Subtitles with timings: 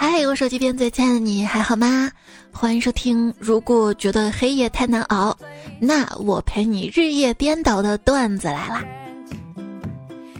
[0.00, 2.08] 嗨，我手机边最亲爱的你还好吗？
[2.52, 3.34] 欢迎收听。
[3.36, 5.36] 如果觉得黑夜太难熬，
[5.80, 8.84] 那我陪你日夜颠倒的段子来啦。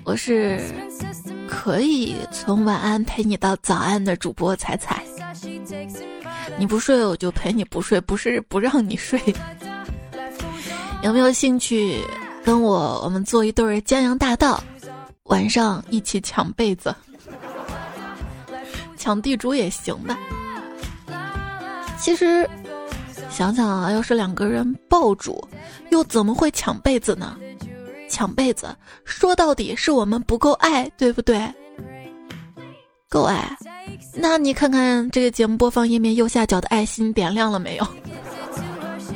[0.05, 0.61] 我是
[1.49, 5.03] 可以从晚安陪你到早安的主播彩彩。
[6.57, 9.21] 你不睡我就陪你不睡，不是不让你睡。
[11.03, 12.01] 有没有兴趣
[12.45, 14.63] 跟我我们做一对江洋大盗，
[15.25, 16.95] 晚上一起抢被子？
[18.99, 20.19] 抢地主也行吧。
[21.99, 22.49] 其实
[23.31, 25.43] 想想啊，要是两个人抱住，
[25.91, 27.37] 又怎么会抢被子呢？
[28.11, 28.75] 抢被子
[29.05, 31.41] 说到底是我们不够爱，对不对？
[33.09, 33.57] 够爱，
[34.15, 37.87] 那你看看这个节目播放页面右下角的爱心点亮了没有？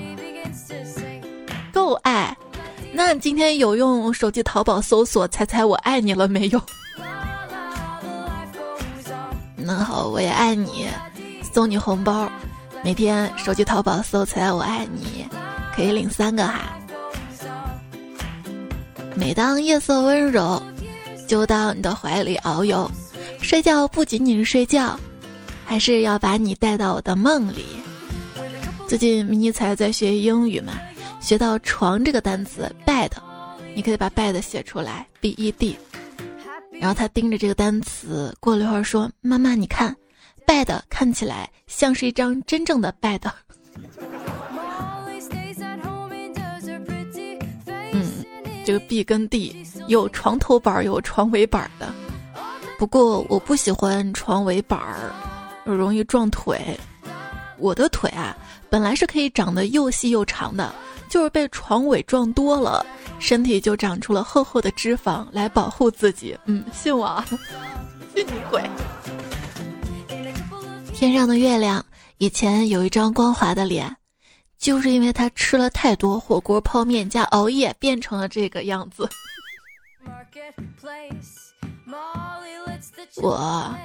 [1.72, 2.36] 够爱，
[2.92, 6.60] 那今天有用手机淘宝搜索“猜猜我爱你”了没有？
[9.64, 10.88] 那好，我也爱你，
[11.52, 12.30] 送你红包。
[12.82, 15.24] 每天手机淘宝搜“起来我爱你”，
[15.74, 16.76] 可以领三个哈。
[19.14, 20.60] 每当夜色温柔，
[21.28, 22.90] 就到你的怀里遨游。
[23.40, 24.98] 睡觉不仅仅是睡觉，
[25.64, 27.64] 还是要把你带到我的梦里。
[28.88, 30.72] 最近迷你才在学英语嘛，
[31.20, 33.10] 学到床这个单词 bed，
[33.74, 35.78] 你可以把 bed 写出来，b e d。
[36.82, 39.94] 然后他盯着这个单词，过了一会儿说：“妈妈，你看
[40.44, 43.20] ，bed 看起来像是一张真正的 bed。”
[47.92, 48.24] 嗯，
[48.64, 51.94] 这个 b 跟 d 有床头板儿有床尾板儿的，
[52.80, 55.12] 不过我不喜欢床尾板儿，
[55.64, 56.76] 容易撞腿。
[57.58, 58.36] 我的腿啊，
[58.68, 60.74] 本来是可以长得又细又长的，
[61.12, 62.86] 就是被床尾撞多了。
[63.18, 66.34] 身体就长出了厚厚的脂肪来保护自己。
[66.46, 67.22] 嗯，信我，
[68.14, 68.62] 信你鬼！
[70.94, 71.84] 天上的月亮
[72.16, 73.94] 以前有一张光滑的脸，
[74.58, 79.06] 就是因为他吃了太多火锅、泡面加熬夜，变成了这个样子。
[83.16, 83.76] 我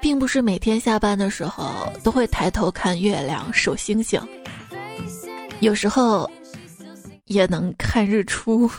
[0.00, 1.70] 并不是每天下班的时候
[2.02, 4.18] 都会抬头看月亮、数星星，
[5.60, 6.28] 有时候。
[7.26, 8.70] 也能看日出，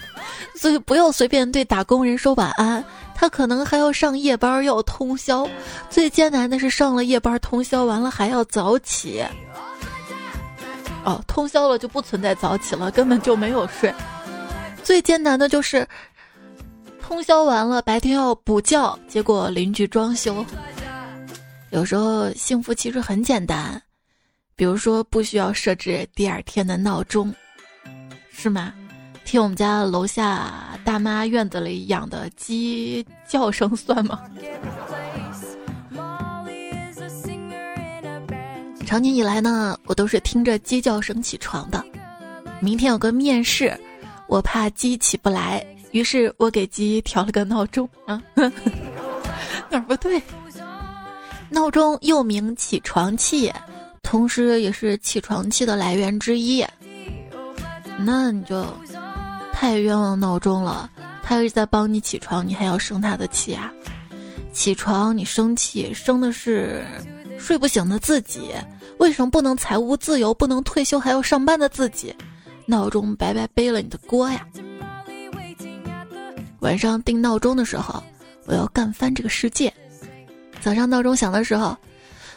[0.56, 2.84] 所以不要随便对打工人说晚安。
[3.14, 5.46] 他可能还要上夜班，要通宵。
[5.90, 9.22] 最艰难的是上了夜班通宵完了还要早起。
[11.04, 13.92] 哦，通宵了就不存在早起了，根本就没有睡。
[14.82, 15.86] 最艰难的就是
[17.02, 20.42] 通宵完了白天要补觉，结果邻居装修。
[21.68, 23.80] 有时候幸福其实很简单，
[24.56, 27.34] 比如说不需要设置第二天的闹钟。
[28.42, 28.72] 是吗？
[29.22, 30.50] 听我们家楼下
[30.82, 34.18] 大妈院子里养的鸡叫声算吗？
[38.86, 41.84] 长年以来呢，我都是听着鸡叫声起床的。
[42.60, 43.78] 明天有个面试，
[44.26, 48.22] 我怕鸡起不来，于是我给鸡调了个闹钟啊。
[49.68, 50.18] 哪儿不对？
[51.50, 53.52] 闹钟又名起床气，
[54.02, 56.64] 同时也是起床气的来源之一。
[58.04, 58.66] 那你就
[59.52, 60.90] 太冤枉闹钟了，
[61.22, 63.72] 他一直在帮你起床，你还要生他的气啊？
[64.52, 66.84] 起床你生气，生的是
[67.38, 68.52] 睡不醒的自己。
[68.98, 72.14] 为什么不能财务自由，不能退休还要上班的自己？
[72.66, 74.46] 闹钟白白背了你的锅呀！
[76.60, 78.02] 晚上定闹钟的时候，
[78.46, 79.72] 我要干翻这个世界。
[80.60, 81.76] 早上闹钟响的时候，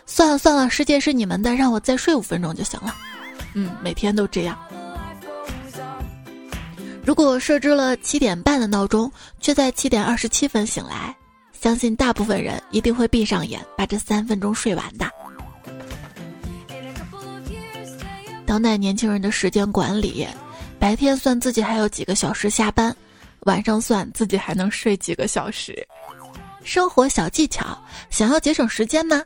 [0.06, 2.96] 算了算了，世界是你们的，让我再睡五分钟就行了。
[3.54, 4.58] 嗯，每天都这样。
[7.06, 11.14] 如果设置了七点半的闹钟，却在七点二十七分醒来，
[11.52, 15.06] 相信大部分人一定会闭上眼，把这三分钟睡完的。
[18.46, 20.26] 当代年轻人的时间管理，
[20.80, 22.96] 白天算自己还有几个小时下班，
[23.42, 25.86] 晚上算自己还能睡几个小时。
[26.64, 27.78] 生活小技巧，
[28.10, 29.22] 想要节省时间吗？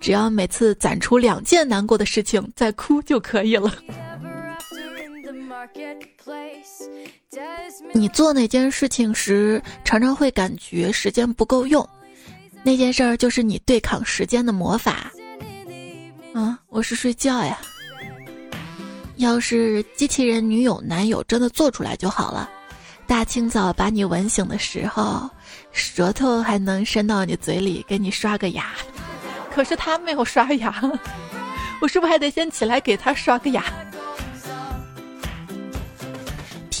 [0.00, 3.72] 只要每次攒出两件难过的事情再哭就可以了。
[7.92, 11.86] 你做哪件事情时，常常会感觉时间不够用，
[12.62, 15.12] 那件事儿就是你对抗时间的魔法。
[16.34, 17.58] 啊，我是睡觉呀。
[19.16, 22.48] 要是机器人女友男友真的做出来就好了，
[23.06, 25.28] 大清早把你吻醒的时候，
[25.72, 28.72] 舌头还能伸到你嘴里给你刷个牙。
[29.52, 30.74] 可是他没有刷牙，
[31.82, 33.64] 我是不是还得先起来给他刷个牙？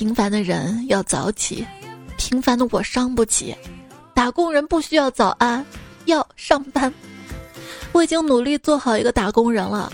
[0.00, 1.62] 平凡的人要早起，
[2.16, 3.54] 平凡的我伤不起。
[4.14, 5.62] 打工人不需要早安，
[6.06, 6.90] 要上班。
[7.92, 9.92] 我已经努力做好一个打工人了，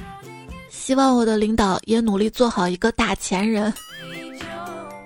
[0.71, 3.75] 希望我的领导也努力做好一个打钱人。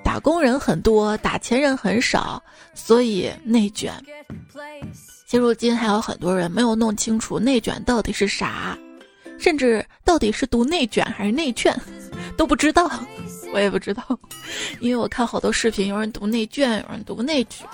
[0.04, 2.42] 打工人很多，打钱人很少，
[2.74, 3.94] 所以内卷。
[5.26, 8.76] 现如今还有很多人没有弄清楚内卷到底是啥，
[9.38, 11.74] 甚至到底是读内卷还是内卷
[12.36, 12.92] 都不知道。
[13.52, 14.02] 我也不知道，
[14.78, 17.66] 因为我看好多视频，有人读内卷，有人读内卷。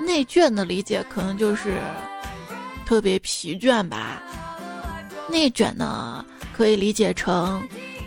[0.00, 1.80] 内卷的理解可能就是
[2.84, 4.20] 特别疲倦吧。
[5.30, 7.66] 内卷呢，可以理解成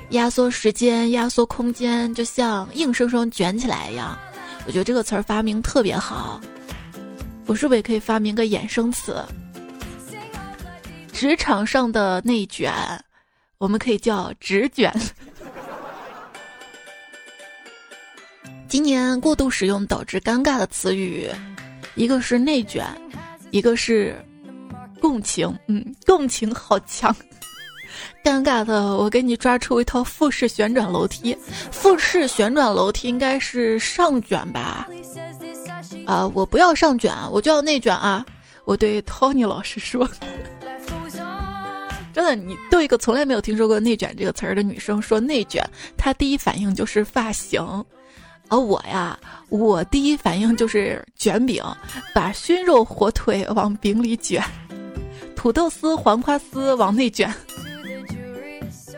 [0.10, 4.18] 压缩时间、压缩空间，就像硬生生卷起来一样。
[4.66, 6.40] 我觉得这个词儿发明特别好。
[7.46, 9.24] 我是不是也可以发明个衍生词？
[11.14, 12.72] 职场上的内卷，
[13.58, 14.94] 我们可以叫直卷。
[18.68, 21.30] 今年过度使用导致尴尬的词语，
[21.96, 22.86] 一个是内卷，
[23.52, 24.16] 一个是
[25.00, 25.58] 共情。
[25.68, 27.16] 嗯，共情好强。
[28.24, 31.36] 尴尬的，我给你抓出一套复式旋转楼梯。
[31.72, 34.88] 复式旋转楼梯应该是上卷吧？
[36.06, 38.26] 啊，我不要上卷，我就要内卷啊！
[38.66, 40.08] 我对 Tony 老师说。
[42.14, 45.64] 真的，你对一个从来没有听说过“内卷”这个词儿的女生说内卷，
[45.96, 47.64] 她第一反应就是发型。
[48.50, 51.64] 而我呀，我第一反应就是卷饼，
[52.14, 54.44] 把熏肉火腿往饼里卷，
[55.36, 57.34] 土豆丝、黄瓜丝往内卷。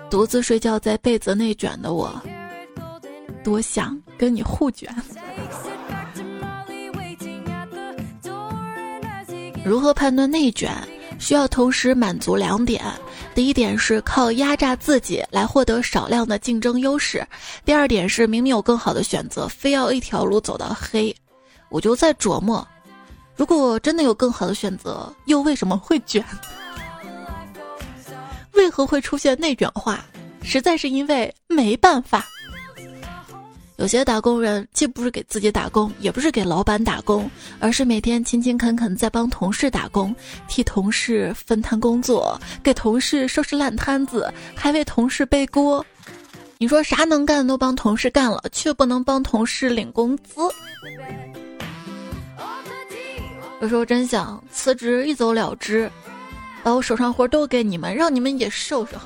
[0.10, 2.12] 独自睡觉在被子内卷的我，
[3.44, 4.94] 多想跟你互卷。
[9.64, 10.72] 如何判断内卷？
[11.20, 12.82] 需要同时满足两点。
[13.40, 17.26] 第一点是靠压榨自己来获得少量的竞争优势，
[17.64, 21.16] 第二点是明明有更好的选择，非要一条路走到黑。
[21.70, 22.68] 我就在琢磨，
[23.38, 26.22] 如果真的有更好的选择，又为什么会卷？
[28.56, 30.04] 为何会出现内卷化？
[30.44, 32.28] 实在是因为没办法。
[33.80, 37.32] 有些打工人既不是给自己打工，也不是给老板打工，
[37.62, 40.14] 而是每天勤勤恳恳在帮同事打工，
[40.50, 45.84] 替同事分摊工作，给同事收拾烂摊子，还为同事背锅。
[46.58, 50.42] 你说啥能干都帮同事干了，却不能帮同事领工资。
[53.62, 55.90] 有时候真想辞职一走了之，
[56.64, 58.98] 把我手上活都给你们，让你们也受受。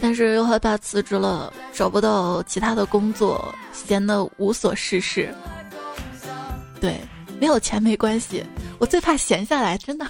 [0.00, 5.32] 但是又害怕辞职了找不到其他的工作，闲得无所事事。
[6.80, 6.98] 对，
[7.38, 8.44] 没有钱没关系，
[8.78, 10.06] 我最怕闲下来，真的。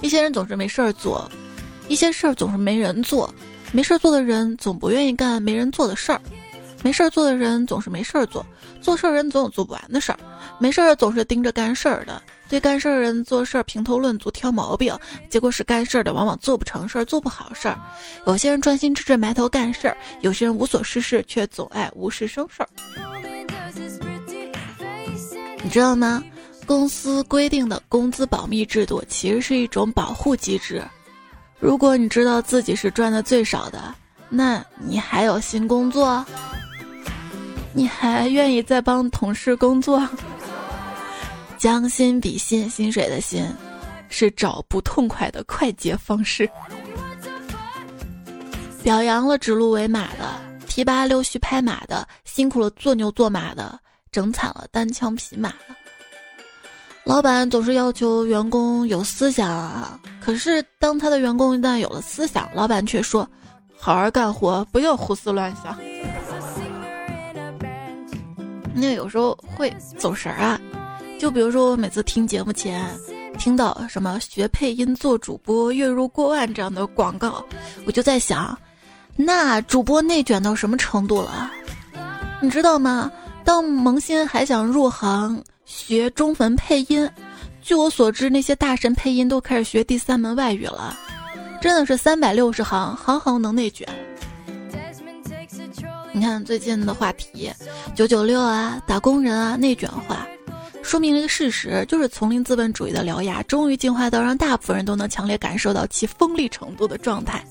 [0.00, 1.30] 一些人总是没事儿做，
[1.88, 3.32] 一些事儿总是没人做，
[3.72, 6.20] 没事儿做的人总不愿意干没人做的事儿，
[6.82, 8.46] 没事儿做的人总是没事儿做，
[8.80, 10.18] 做事儿人总有做不完的事儿，
[10.58, 12.22] 没事儿总是盯着干事儿的。
[12.50, 14.94] 对干事儿人做事儿评头论足挑毛病，
[15.28, 17.78] 结果是干事儿的往往做不成事儿，做不好事儿。
[18.26, 22.68] 有些人专心致志埋头干事儿，有些人无所事事却总爱无事生事儿。
[25.62, 26.22] 你知道吗？
[26.66, 30.82] 公司规定的工资保密制度其实是一种保护机制。
[31.58, 33.94] 如果你知道自己是赚的最少的，
[34.28, 36.24] 那你还有新工作？
[37.72, 40.08] 你还愿意再帮同事工作？
[41.60, 43.46] 将心比心，薪水的心，
[44.08, 46.48] 是找不痛快的快捷方式。
[48.82, 53.78] 表扬了指鹿为马的，提拔溜须拍马的，辛苦了做牛做马的，
[54.10, 55.76] 整惨了单枪匹马的。
[57.04, 63.28] 老板总是要求员工有思想啊，可是当他的员工一旦有了思想，老板却说
[63.78, 65.78] ：“好好干活，不要胡思乱想。”
[68.72, 70.58] 那有时候会走神儿啊。
[71.20, 72.82] 就比如说，我每次听节目前
[73.38, 77.44] 听到什么学配音做主播月入过万这样的广告，
[77.84, 78.58] 我就在想，
[79.16, 81.50] 那主播内卷到什么程度了？
[82.40, 83.12] 你知道吗？
[83.44, 87.06] 当萌新还想入行学中文配音，
[87.60, 90.98] 据我所知，那些大神配音都开始学第三门外语了，
[91.60, 93.86] 真的是三百六十行，行行能内卷。
[96.12, 97.52] 你看最近的话题，
[97.94, 100.26] 九九六啊，打工人啊，内卷化。
[100.82, 107.44] 说明了一个事实，就是丛林资本主义的獠牙终于进化到让大部分人都能强烈感受到其锋利程度的状态。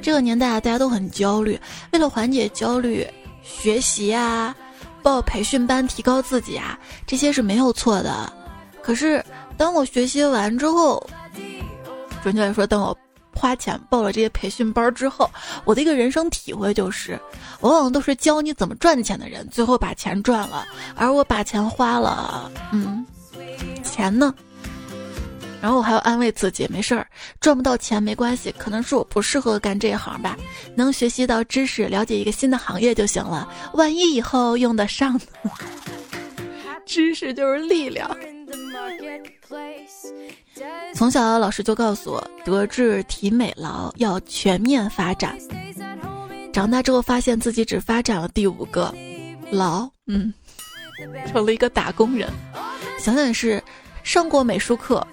[0.00, 1.58] 这个年代啊，大家都很焦虑，
[1.92, 3.06] 为了缓解焦虑，
[3.42, 4.54] 学习啊，
[5.02, 8.32] 报培训班提高自己啊，这些是没有错的。
[8.82, 9.24] 可是
[9.56, 11.04] 当我学习完之后，
[12.22, 12.96] 准确来说，等我。
[13.34, 15.30] 花钱报了这些培训班之后，
[15.64, 17.18] 我的一个人生体会就是，
[17.60, 23.04] 往往都是教你怎么赚钱的人，最后把钱赚了，而我把钱花了，嗯，
[23.82, 24.34] 钱呢？
[25.60, 27.06] 然后我还要安慰自己，没事儿，
[27.40, 30.36] 赚不到钱没关系，可能是我不适合干这一行吧，
[30.74, 33.48] 能学习到知识，了解一个新的行业就行了。
[33.74, 35.50] 万一以后用得上呢，
[36.84, 38.10] 知识就是力量。
[40.94, 45.36] 从小老师就告诉我，德智体美劳要全面发展。
[46.52, 48.94] 长大之后发现自己只发展了第五个，
[49.50, 50.32] 劳，嗯，
[51.26, 52.28] 成了一个打工人。
[52.98, 53.62] 想想是，
[54.02, 55.06] 上过美术课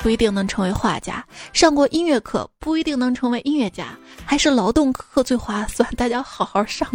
[0.00, 5.88] 不一定能成为画家，上过音乐课不一定能成为音乐家，还是劳动课最划算。
[5.96, 6.88] 大家好好上，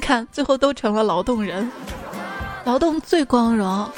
[0.00, 1.70] 看最后都成了劳动人，
[2.64, 3.88] 劳动最光荣。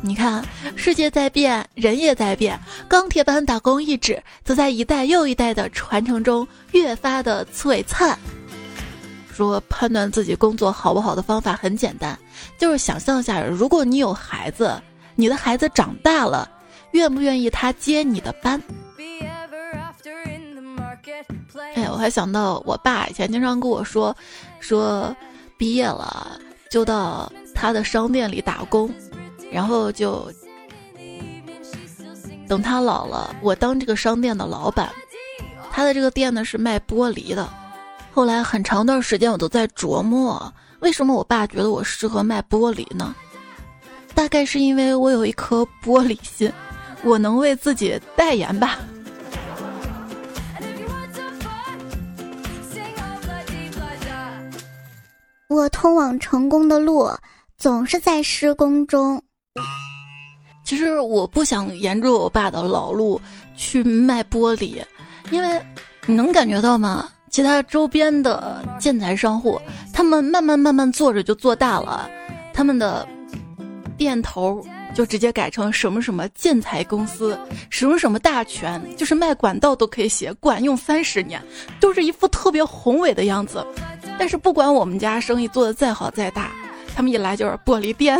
[0.00, 0.44] 你看，
[0.76, 2.58] 世界在变，人也在变。
[2.88, 8.18] 钢铁般打工意志，则在一代又一代的传承中越发的璀璨。
[9.34, 12.18] 说判断自己工作好不好的方法很简单，
[12.58, 14.80] 就是想象一下，如果你有孩子，
[15.14, 16.48] 你的孩子长大了，
[16.92, 18.60] 愿不愿意他接你的班？
[21.74, 24.16] 哎，我还想到我爸以前经常跟我说，
[24.60, 25.14] 说
[25.56, 26.40] 毕业了
[26.70, 28.92] 就到他的商店里打工。
[29.50, 30.30] 然后就
[32.46, 34.90] 等他老了，我当这个商店的老板。
[35.70, 37.48] 他的这个店呢是卖玻璃的。
[38.12, 43.14] 后来很长段时间我都在琢磨，为什么我爸觉得我适合卖玻璃呢？
[44.14, 46.52] 大概是因为我有一颗玻璃心，
[47.04, 48.78] 我能为自己代言吧。
[55.48, 57.08] 我通往成功的路
[57.56, 59.22] 总是在施工中。
[60.64, 63.20] 其实我不想沿着我爸的老路
[63.56, 64.82] 去卖玻璃，
[65.30, 65.60] 因为
[66.06, 67.08] 你能感觉到吗？
[67.30, 69.60] 其他周边的建材商户，
[69.92, 72.08] 他们慢慢慢慢做着就做大了，
[72.54, 73.06] 他们的
[73.98, 77.38] 店头就直接改成什么什么建材公司，
[77.68, 81.38] 什么什么大全，就是卖管道都可以写管用三十年，
[81.80, 83.64] 都是一副特别宏伟的样子。
[84.18, 86.50] 但是不管我们家生意做的再好再大，
[86.96, 88.18] 他们一来就是玻璃店。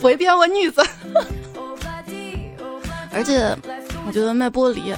[0.00, 0.82] 回骗我女子，
[3.12, 3.56] 而且
[4.06, 4.96] 我觉得卖玻璃，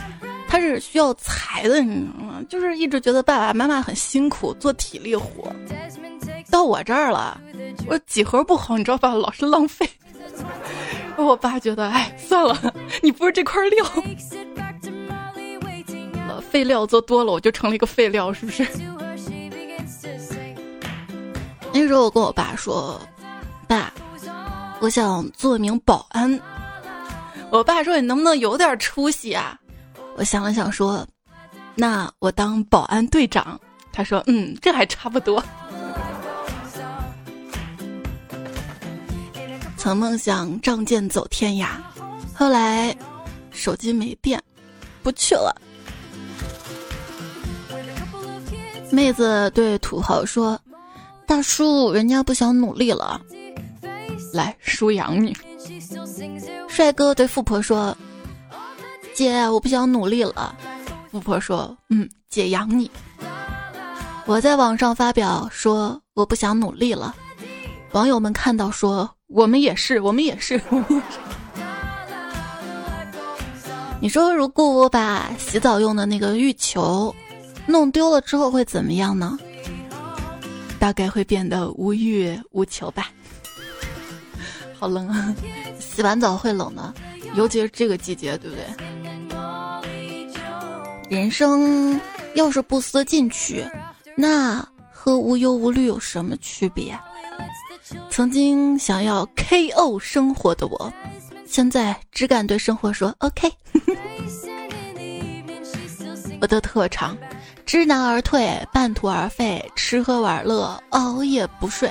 [0.48, 2.42] 它是需要财的，你知道吗？
[2.48, 5.50] 就是一直觉得爸爸妈妈很辛苦做体力活，
[6.50, 7.40] 到我这儿了，
[7.86, 9.14] 我几何不好，你知道吧？
[9.14, 9.88] 老是浪费。
[11.16, 13.84] 我爸觉得，哎，算了，你不是这块料，
[16.50, 18.66] 废料做多了，我就成了一个废料，是不是？
[21.72, 23.00] 那时候我跟我爸说，
[23.66, 23.92] 爸。
[24.84, 26.38] 我想做名保安。
[27.48, 29.58] 我爸说：“你能不能有点出息啊？”
[30.14, 31.06] 我想了想说
[31.74, 33.58] ：“那我当保安队长。”
[33.90, 35.42] 他说：“嗯，这还差不多。”
[39.78, 41.68] 曾梦想仗剑走天涯，
[42.34, 42.94] 后来
[43.50, 44.38] 手机没电，
[45.02, 45.56] 不去了。
[48.90, 50.60] 妹子对土豪说
[51.26, 53.18] ：“大叔，人家不想努力了。”
[54.34, 55.32] 来，叔养你。
[56.68, 57.96] 帅哥对富婆说
[59.14, 60.56] ：“姐，我不想努力了。”
[61.12, 62.90] 富婆说：“嗯，姐养你。”
[64.26, 67.14] 我在网上发表说：“我不想努力了。”
[67.92, 70.60] 网友们看到说：“我们也是，我们也是。”
[74.02, 77.14] 你说，如果我把洗澡用的那个浴球
[77.68, 79.38] 弄丢了之后会怎么样呢？
[80.80, 83.10] 大概会变得无欲无求吧。
[84.84, 85.34] 好冷啊！
[85.80, 86.92] 洗完澡会冷的，
[87.36, 88.66] 尤其是这个季节，对不对？
[91.08, 91.98] 人生
[92.34, 93.66] 要是不思进取，
[94.14, 94.62] 那
[94.92, 96.94] 和无忧无虑有什么区别？
[98.10, 100.92] 曾经想要 KO 生活的我，
[101.46, 103.50] 现在只敢对生活说 OK。
[106.42, 107.16] 我的特长：
[107.64, 111.90] 知难而退，半途而废，吃喝玩乐，熬夜不睡。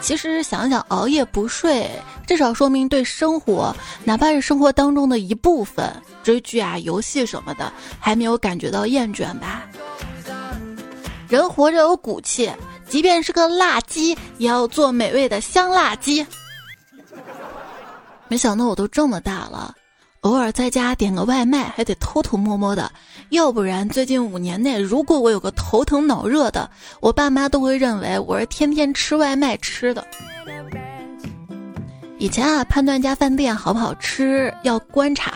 [0.00, 1.90] 其实想想，熬夜不睡，
[2.26, 3.74] 至少说明对生活，
[4.04, 5.90] 哪怕是生活当中的一部分，
[6.22, 9.64] 追剧啊、游戏什么的，还没有感觉到厌倦吧。
[11.28, 12.48] 人活着有骨气，
[12.88, 16.24] 即便是个辣鸡，也要做美味的香辣鸡。
[18.28, 19.74] 没想到我都这么大了。
[20.26, 22.90] 偶尔在家点个外卖还得偷偷摸摸的，
[23.28, 26.68] 要不然最近五年内，如果我有个头疼脑热的，
[26.98, 30.04] 我爸妈都会认为我是天天吃外卖吃的。
[32.18, 35.34] 以前啊，判断家饭店好不好吃要观察，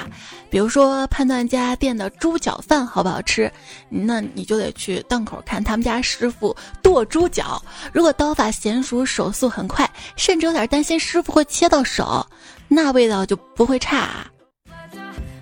[0.50, 3.48] 比如说判断家店的猪脚饭好不好吃，
[3.88, 12.26] 那你就得去档口看他们家师傅剁猪脚，如果刀法娴熟，手速很快，甚至有点担心师傅会切到手，
[12.66, 14.26] 那味道就不会差。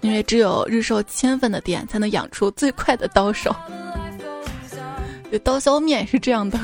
[0.00, 3.54] 因为只有日售千份的店才能养出最快的刀手。
[5.30, 6.58] 这刀削面是这样的，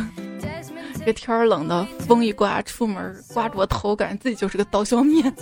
[1.05, 5.33] 这天儿冷的，风一刮，出门刮着我头，感觉自己就是个刀削面。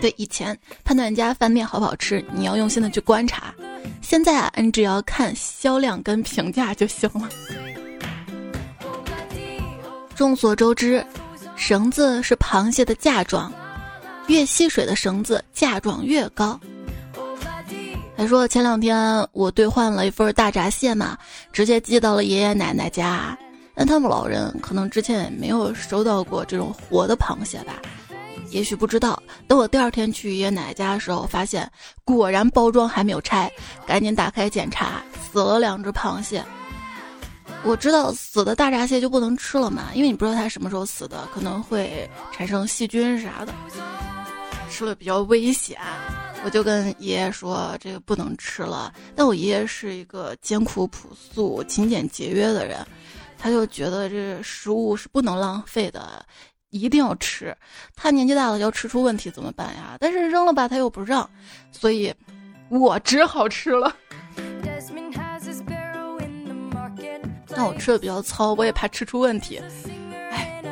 [0.00, 3.52] 对，以前判断一家饭店好不好吃，你要用心的去观察。
[4.00, 7.28] 现在啊，你只要看销量跟评价就行了。
[10.14, 11.04] 众所周知，
[11.56, 13.52] 绳子是螃蟹的嫁妆，
[14.30, 16.58] 越吸水的绳子嫁妆越高。
[18.16, 21.18] 还说前两天我兑换了一份大闸蟹嘛，
[21.52, 23.36] 直接寄到了爷爷奶奶家，
[23.74, 27.74] 但他们老人可能之前也没有收到过这种活的螃蟹吧。
[28.50, 31.68] 也许不知道，等我第二天去爷爷奶奶家的时候，发现
[32.04, 33.50] 果然包装还没有拆，
[33.84, 36.44] 赶紧打开检查，死了两只螃蟹。
[37.64, 43.52] 我知道死的大闸蟹就不能吃了嘛，因为你不知道它什么时候死的，可能会产生细菌啥的，
[44.80, 45.78] 吃了比较危险。
[46.42, 52.78] 我就跟爷爷说这个不能吃了，但我爷爷是一个艰苦朴素、勤俭节约的人，
[53.38, 56.24] 他就觉得这食物是不能浪费的。
[56.70, 57.54] 一定要吃，
[57.94, 59.98] 他年纪大了要吃出问题怎么办呀？
[60.00, 61.28] 但是扔了吧他又不让，
[61.70, 62.10] 所以
[62.70, 63.94] 我只好吃了。
[67.48, 69.60] 但我吃的比较糙，我也怕吃出问题。
[70.30, 70.62] 哎，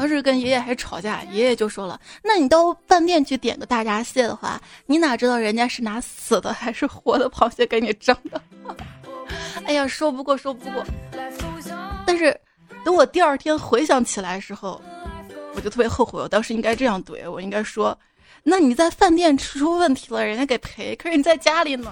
[0.00, 8.40] 要是跟爷爷还吵架，爷爷就说了：“那你到饭店去点个大闸蟹的话，你哪知道人家是拿死的还是活的螃蟹给你蒸的？”
[9.66, 10.84] 哎呀，说不过说不过。
[12.06, 12.34] 但是
[12.84, 14.80] 等我第二天回想起来的时候。
[15.52, 17.98] 我就特别后悔，我当时应该这样怼，我应该说
[18.44, 20.94] ：“那你在饭店吃出问题了，人家给赔。
[20.94, 21.90] 可是你在家里呢。”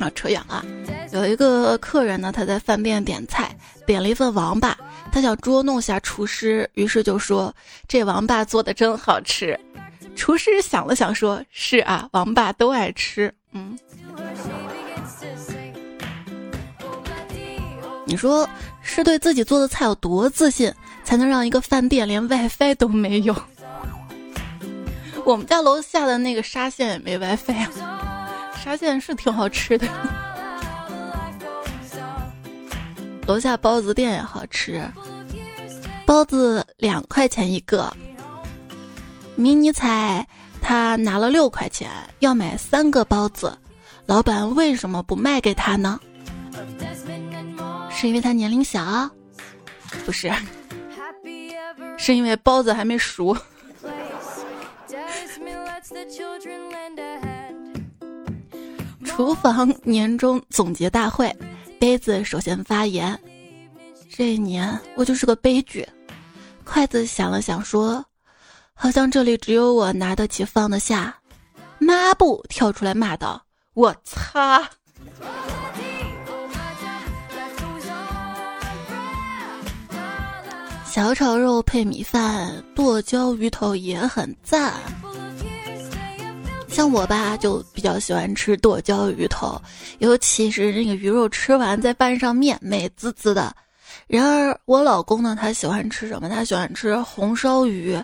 [0.00, 0.66] 啊，扯远了。
[1.12, 3.55] 有一个客人呢，他在饭店点菜，
[3.86, 4.76] 点了一份王八，
[5.12, 7.54] 他想捉弄下厨师，于是就说
[7.88, 9.58] ：“这王八做的真好吃。”
[10.14, 13.78] 厨师想了想说：“是啊，王八都爱吃。”嗯，
[18.04, 18.48] 你说。
[18.88, 20.72] 是对自己做的菜有多自信，
[21.02, 23.34] 才能让一个饭店连 WiFi 都没有？
[25.24, 28.30] 我们家楼下的那个沙县也没 WiFi 啊。
[28.56, 29.88] 沙县是挺好吃的，
[33.26, 34.88] 楼下包子店也好吃，
[36.06, 37.92] 包子两块钱一个。
[39.34, 40.26] 迷你彩
[40.62, 43.58] 他拿了六块钱，要买三个包子，
[44.06, 46.00] 老板为什么不卖给他呢？
[47.90, 49.10] 是因为他年龄小，
[50.04, 50.32] 不是，
[51.98, 53.36] 是因为包子还没熟。
[59.04, 61.34] 厨房年终总结大会，
[61.78, 63.18] 杯子首先发言。
[64.08, 65.86] 这一年我就是个悲剧。
[66.64, 68.04] 筷子想了想说
[68.74, 71.14] ：“好像这里只有我拿得起放得下。”
[71.78, 74.68] 抹布跳出来骂道：“我擦！”
[80.86, 84.72] 小炒肉配米饭，剁椒鱼头也很赞。
[86.76, 89.58] 像我吧，就比较喜欢吃剁椒鱼头，
[89.98, 93.50] 尤其是那个鱼肉吃完再拌上面，美滋滋的。
[94.06, 96.28] 然而我老公呢，他喜欢吃什么？
[96.28, 97.98] 他喜欢吃红烧鱼。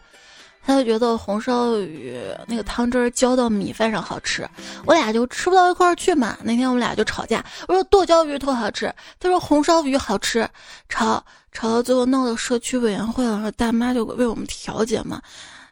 [0.64, 4.48] 他就觉得红烧鱼那个汤汁浇到米饭上好吃，
[4.86, 6.38] 我俩就吃不到一块儿去嘛。
[6.42, 10.48] 那天我们俩就吵架，我说剁椒鱼头好吃，他说红烧鱼好吃，
[10.88, 15.20] 吵吵到最后闹到社区委员会了，大妈就为我们调解嘛。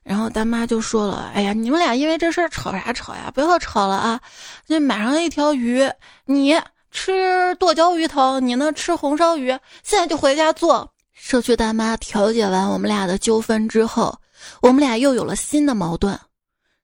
[0.02, 3.30] 然后大妈就说了：“哎呀，你们俩因为这事儿吵啥吵呀？
[3.34, 4.20] 不要吵了啊！
[4.66, 5.88] 那买上一条鱼，
[6.24, 6.60] 你
[6.90, 9.48] 吃剁椒鱼头，你呢吃红烧鱼，
[9.82, 14.18] 现在就回家做。”社区大妈调解完我们俩的纠纷之后。
[14.62, 16.18] 我们俩又有了新的矛盾，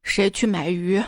[0.02, 1.02] 谁去买鱼？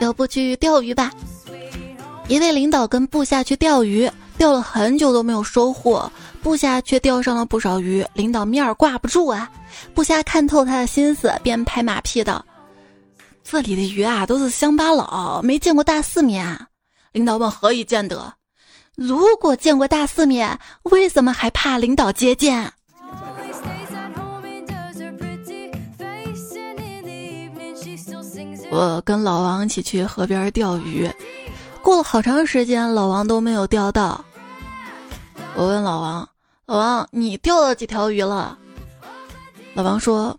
[0.00, 1.10] 要不去钓鱼吧？
[2.28, 6.10] 一位领导跟部下去钓鱼，钓了很久都没有收获，
[6.42, 9.50] 部下却钓上了不少鱼，领导面儿挂不住啊！
[9.94, 12.44] 部下看透他的心思，便拍马屁道
[13.44, 16.66] ：“这里的鱼啊，都是乡巴佬，没见过大世面。”啊。”
[17.12, 18.32] 领导问：“何以见得？”
[18.96, 22.72] 如果见过大世面，为什么还怕领导接见？
[28.70, 31.08] 我跟老王一起去河边钓鱼，
[31.84, 34.24] 过了好长时间，老王都没有钓到。
[35.54, 36.26] 我问老王
[36.64, 38.58] ：“老王，你钓了几条鱼了？”
[39.74, 40.34] 老王说：“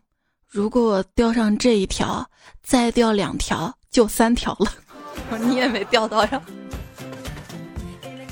[0.49, 2.27] 如果钓上这一条，
[2.63, 4.71] 再钓两条，就三条了。
[5.39, 6.41] ”：“你也没钓到呀。”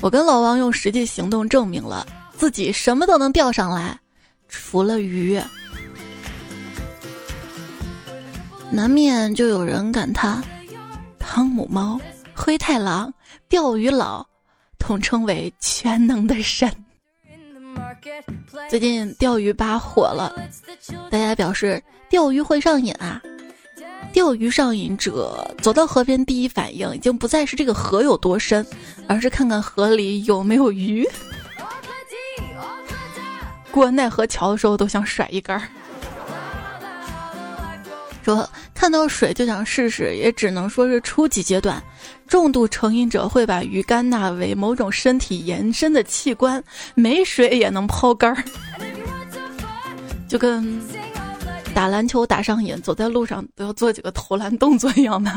[0.02, 2.04] 我跟老王用实际行动证明了，
[2.36, 3.96] 自己什么都能钓上来，
[4.48, 5.40] 除了鱼。
[8.72, 10.42] 难免就有人感叹：
[11.16, 12.00] 汤姆猫、
[12.34, 13.12] 灰太狼、
[13.48, 14.26] 钓鱼佬，
[14.78, 16.70] 统称为全能的神。
[18.68, 20.34] 最近钓鱼吧火了，
[21.10, 23.20] 大家表示钓鱼会上瘾啊！
[24.12, 28.64] 钓鱼上瘾者走到河边，第一反应已经不再是这个河有多深，
[29.08, 31.06] 而是看看河里有没有鱼。
[33.70, 35.68] 过奈何桥的时候都想甩一根儿。
[38.24, 41.82] 说看到水就想试试，也只能说是初级阶段。
[42.26, 48.42] 重度成瘾者会把鱼竿纳为某种身体延伸的器官，没水也能抛竿儿，
[50.26, 50.80] 就跟
[51.74, 55.30] 打篮球打上瘾，走在路上都要做几个投篮动作一样的。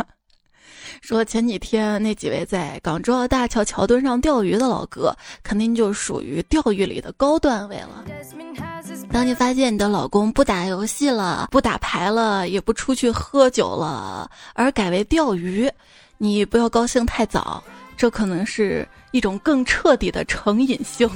[1.02, 8.06] 说前几天那几位在港珠澳大桥桥墩上钓鱼的老哥，肯定就属于钓鱼里的高段位了。
[9.12, 15.70] 当你发现你的老公不打游戏了，不打牌了，也不出去喝酒了，而改为钓鱼，
[16.18, 17.64] 你不要高兴太早，
[17.96, 21.10] 这可能是一种更彻底的成瘾性。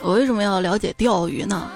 [0.00, 1.70] 我为什么要了解钓鱼呢？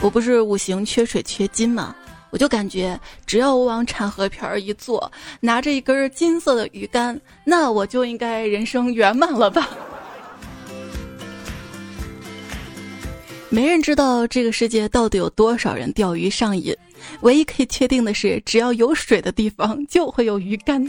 [0.00, 1.94] 我不是五行缺水缺金吗？
[2.30, 9.68] 我就感觉，只要我往产河边儿一坐，拿着一根金色的鱼竿，那我就应该人生圆满了吧。
[13.52, 16.74] 没人知道这个世界到底有多少人钓鱼上瘾，
[17.20, 20.82] 唯一可以确定的是，只要有水的地方就会有鱼竿。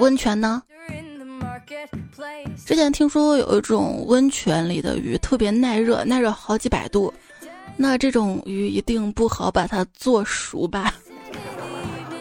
[0.00, 0.60] 温泉呢？
[2.66, 7.14] 之前听说有一种温泉里的鱼特别耐热，耐热好几百度，
[7.76, 10.92] 那这种鱼一定不好把它做熟吧？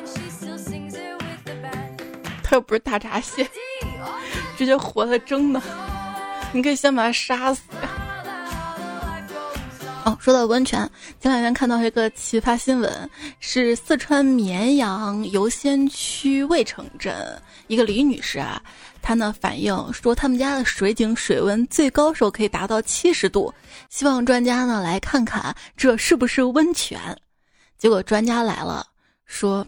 [2.43, 3.49] 它又不是大闸蟹，
[4.55, 5.60] 直接活的蒸的，
[6.53, 7.62] 你可以先把它杀死。
[10.04, 13.10] 哦，说到温泉，前两天看到一个奇葩新闻，
[13.40, 17.16] 是四川绵阳游仙区渭城镇
[17.68, 18.60] 一个李女士啊，
[19.00, 23.54] 她呢反映说他们家的水井水温最高时候可以达到七十度，
[23.90, 27.00] 希望专家呢来看看这是不是温泉。
[27.78, 28.88] 结果专家来了，
[29.28, 29.64] 说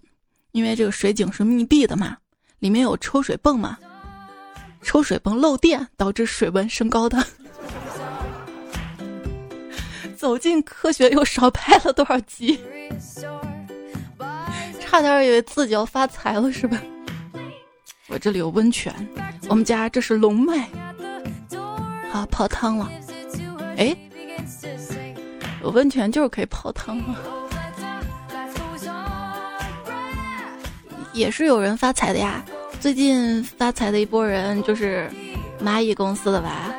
[0.52, 2.18] 因为这个水井是密闭的嘛，
[2.58, 3.78] 里面有抽水泵嘛，
[4.82, 7.24] 抽水泵漏电导致水温升高的。
[10.24, 12.58] 走进科学又少拍了多少集？
[14.80, 16.82] 差点以为自己要发财了是吧？
[18.08, 18.96] 我这里有温泉，
[19.50, 20.70] 我们家这是龙脉，
[22.10, 22.90] 好泡汤了。
[23.76, 23.94] 哎，
[25.62, 27.20] 有温泉就是可以泡汤了。
[31.12, 32.42] 也是有人发财的呀，
[32.80, 35.12] 最近发财的一波人就是
[35.62, 36.74] 蚂蚁公司的吧。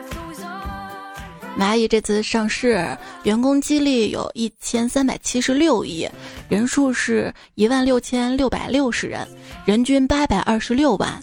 [1.57, 2.85] 蚂蚁这次上市，
[3.23, 6.09] 员工激励有一千三百七十六亿，
[6.49, 9.27] 人数是一万六千六百六十人，
[9.65, 11.23] 人均八百二十六万。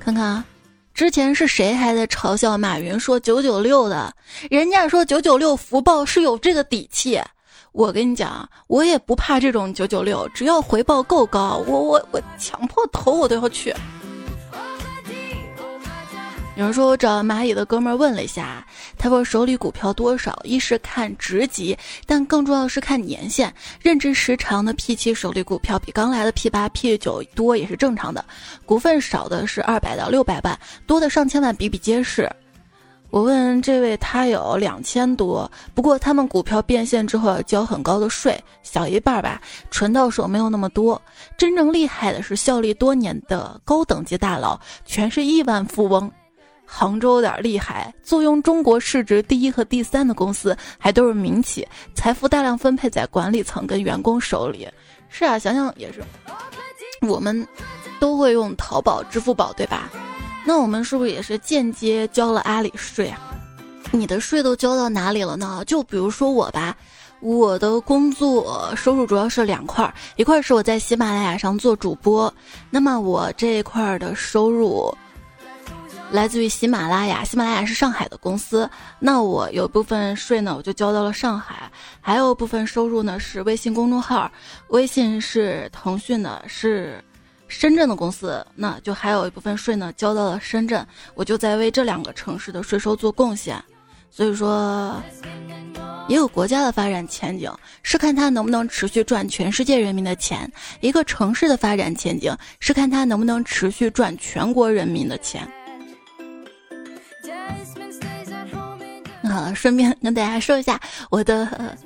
[0.00, 0.44] 看看啊，
[0.94, 4.10] 之前是谁还在嘲笑马云说九九六的？
[4.50, 7.20] 人家说九九六福报是有这个底气。
[7.72, 13.74] 我跟你讲，我也不怕这种九九六，只要回报够高，我我我强迫头我都要去。
[16.58, 18.66] 有人说我找蚂蚁的哥们儿问了一下，
[18.98, 23.54] 他说手里股票多少，一是看职级，但更重要的是看年限。
[23.80, 28.24] 任职时长的 P 七手里股票比刚来的 P 八、P 九多也是正常的。
[28.66, 32.28] 股份少的是二百到六百万，多的上千万比比皆是。
[33.10, 39.40] 我问这位，他有两千多，不过他们股票变现之后要交很高的税，小一半吧，
[39.70, 41.00] 纯到手没有那么多。
[41.36, 46.10] 真正厉害的是效力多年的高等级大佬，全是亿万富翁。
[46.70, 54.68] 杭州有点厉害，坐拥中国市值第一和第三的公司，还都是民企，财富大量分配在管理层跟员工手里。
[55.08, 56.04] 是啊，想想也是，
[57.00, 57.46] 我们
[57.98, 59.90] 都会用淘宝、支付宝，对吧？
[60.44, 63.18] 那我们是不是也是间接交了阿里税啊？
[63.90, 65.64] 你的税都交到哪里了呢？
[65.66, 66.76] 就比如说我吧，
[67.20, 72.32] 我的工作收入主要是两块，一块是我在喜马拉雅上做主播，
[72.68, 74.94] 那么我这一块的收入。
[76.10, 78.68] 来自于喜马拉雅，喜马拉雅是上海的公司，
[78.98, 84.30] 那我有部分税呢，我就交到了上海，还有部分收入呢是微信公众号，
[84.68, 87.04] 微信是腾讯的，是
[87.46, 93.62] 深圳的公司，那就还有一部分税呢交到了深圳，我就在为这两个城市的税收做贡献，
[94.10, 94.96] 所以说，
[96.08, 105.46] 也有国家的发展前景是看它能不能持续赚全世界人民的钱，一个城市的发展前景是看它能不能持续赚全国人民的钱。
[109.28, 111.76] 啊，顺便跟大家说一下，我的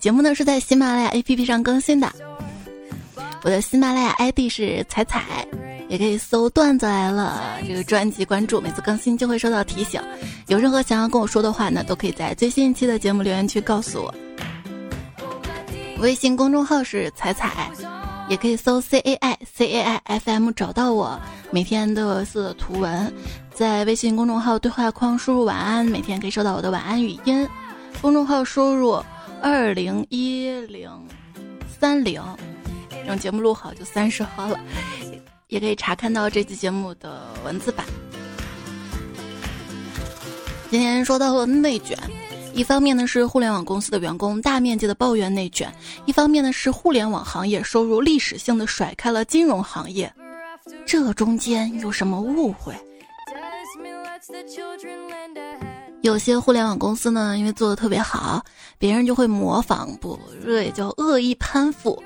[0.00, 2.12] 节目呢是在喜马拉雅 APP 上更新的。
[3.42, 5.46] 我的喜马拉雅 ID 是彩彩，
[5.88, 10.00] 也可以搜“段子来了”这个专辑关注，每次更新就会收到提醒。
[10.48, 14.14] 有任何想要跟我说的话呢，都可以在最新一期的节目留言区告诉我。
[16.00, 17.70] 微信公众号是彩彩，
[18.28, 21.18] 也可以搜 C A I C A I F M 找到我。
[21.50, 23.12] 每天都有四图文，
[23.52, 27.48] 在微信公众号对话框输入“晚安”，每天可以收到我的晚安语音。
[28.00, 29.02] 公众号输入
[29.42, 30.90] 二零一零
[31.80, 32.22] 三零。
[33.06, 34.60] 等节目录好就三十号了，
[35.46, 37.86] 也可以查看到这期节目的文字版。
[40.70, 41.96] 今天说到了内卷，
[42.58, 45.72] 一方面呢是互联网公司的员工大面积的抱怨内卷，
[46.06, 50.12] 一方面呢是互联网行业收入历史性的甩开了金融行业，
[50.84, 52.74] 这中间有什么误会？
[56.02, 58.44] 有些互联网公司呢，因为做的特别好，
[58.76, 62.02] 别人就会模仿，不，这也叫恶意攀附。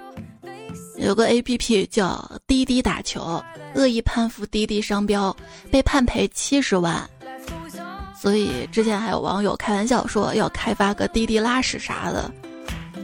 [0.98, 3.42] 有个 A P P 叫滴滴打球，
[3.74, 5.34] 恶意攀附滴滴商标，
[5.70, 7.08] 被判赔七十万。
[8.22, 12.30] 所以之前还有网友开玩笑说要开发个滴滴拉屎啥的，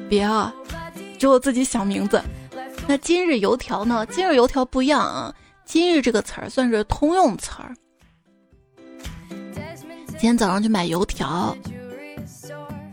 [0.09, 0.55] 别啊，
[1.19, 2.23] 只有自己想名字。
[2.87, 4.07] 那今日油条呢？
[4.07, 7.75] 今日油条不一样啊，今日这个词儿算是通用词儿。
[10.07, 11.53] 今天早上去买油条，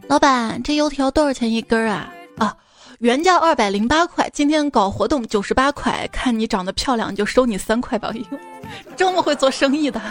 [0.08, 2.12] 老板，这油条多少钱一根啊？
[2.40, 2.58] 啊。
[3.02, 6.10] 原价二百零八块，今天搞活动九十八块。
[6.12, 8.12] 看你长得漂亮，就收你三块吧。
[8.98, 10.02] 这么会做生意的，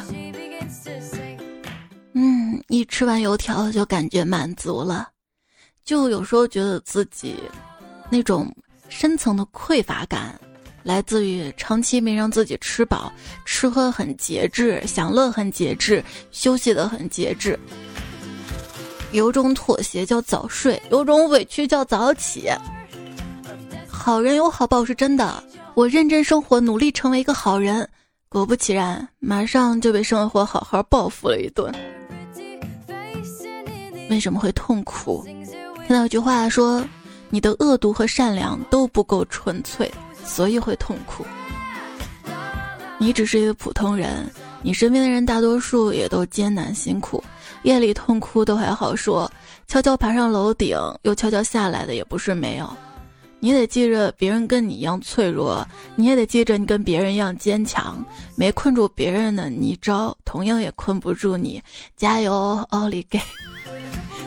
[2.17, 5.09] 嗯，一吃完油条就感觉满足了，
[5.85, 7.35] 就有时候觉得自己
[8.09, 8.55] 那种
[8.89, 10.39] 深层的匮乏感，
[10.85, 13.13] 来自于长期没让自己吃饱，
[13.45, 17.59] 吃喝很节制，享乐很节制，休息的很节制。
[19.11, 22.49] 有种妥协叫早睡，有种委屈叫早起。
[23.89, 25.43] 好人有好报是真的，
[25.75, 27.89] 我认真生活，努力成为一个好人，
[28.29, 31.75] 果不其然，马上就被生活好好报复了一顿。
[34.15, 35.25] 为什么会痛苦？
[35.25, 36.87] 听到一句话说，
[37.31, 39.91] 你的恶毒和善良都不够纯粹，
[40.25, 41.27] 所以会痛苦。
[42.97, 44.31] 你只是一个普通人，
[44.63, 47.23] 你身边的人大多数也都艰难辛苦。
[47.65, 49.29] 夜里痛哭都还好说，
[49.67, 52.71] 悄悄爬上楼顶又悄悄下来的也不是没有。
[53.41, 58.03] 你得记着，别人跟你一样脆弱，你也得记着，你跟别人一样坚强。
[58.37, 61.61] 没困住别人的泥沼，同样也困不住你。
[61.97, 63.21] 加油，奥利给！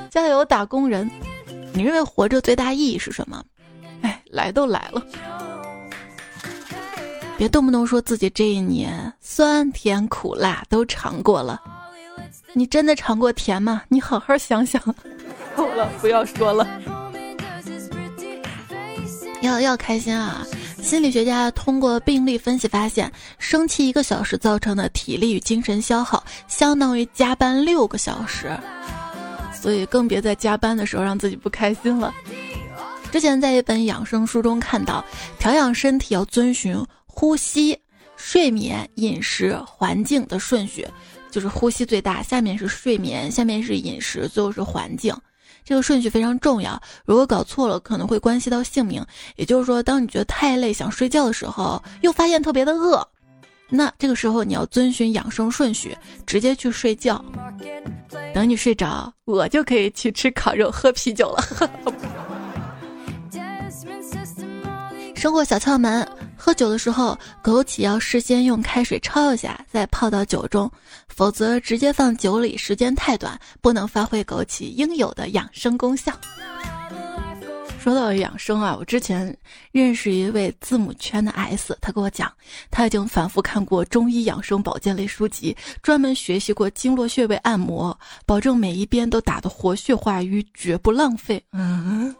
[0.09, 1.09] 加油，打工人！
[1.73, 3.43] 你认为活着最大意义是什么？
[4.01, 5.03] 哎，来都来了，
[7.37, 11.61] 别动不动说自己这一年酸甜苦辣都尝过了。
[12.53, 13.83] 你真的尝过甜吗？
[13.87, 14.81] 你好好想想。
[15.55, 16.67] 够了，不要说了。
[19.41, 20.45] 要要开心啊！
[20.81, 28.57] 心理学家通过病例分析发现，生气一个小时造成的体力与精神消耗，相当于加班六个小时。
[29.59, 32.13] 所以更别在加班的时候让自己不开心了。
[33.11, 35.03] 之前在一本养生书中看到，
[35.39, 37.77] 调养身体要遵循呼吸、
[38.15, 40.87] 睡眠、饮食、环境的顺序。
[41.29, 45.13] 就是呼吸最大，下面是睡眠，下面是饮食，最后是环境。
[45.63, 49.05] 这个顺序非常重要，如果搞错了，可能会关系到性命。
[49.35, 53.05] 也就是说，当你觉得太累想睡觉的时候，又发现特别的饿，
[53.69, 57.23] 那这个时候你要遵循养生顺序，直接去睡觉。
[58.37, 61.43] 等你睡着，我就可以去吃烤肉、喝啤酒了。
[65.17, 66.07] 生活小窍门。
[66.35, 70.71] 喝酒的时候，枸杞要事先用开水焯一下，再泡到酒中，
[71.07, 76.13] 否则直接放酒里时间太短，不能发挥枸杞应有的养生功效。
[77.87, 79.33] 说到养生啊，我之前
[79.71, 82.29] 认识一位字母圈的 S，他跟我讲，
[82.69, 91.41] 他已经反复看过中医养生保健类书籍，专门学习过经络穴位按摩，保证每一边都打得活血化瘀，绝不浪费。
[91.53, 92.13] 嗯。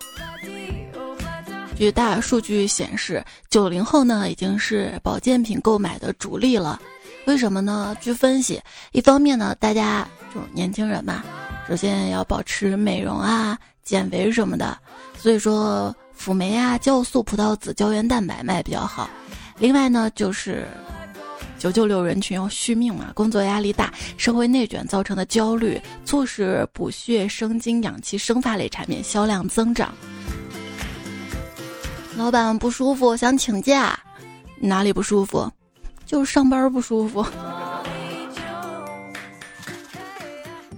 [1.75, 6.81] 据大数据显示，九零后呢已经是保健品购买的主力了。
[7.25, 7.93] 为什么呢？
[7.99, 8.57] 据分析，
[8.93, 11.25] 一方面呢，大家就年轻人嘛，
[11.67, 14.77] 首先要保持美容啊、减肥什么的，
[15.17, 19.09] 所以说辅酶啊、酵素、葡萄籽、胶原蛋白卖比较好。
[19.59, 20.67] 另外呢，就是
[21.57, 29.91] 九九六人群要续命嘛，工作压力大、社会内卷造成的焦虑，促使补血、生津、养气、生发类产品销量增长。
[32.15, 33.99] 老板不舒服，想请假，
[34.59, 35.51] 哪里不舒服？
[36.05, 37.25] 就是上班不舒服。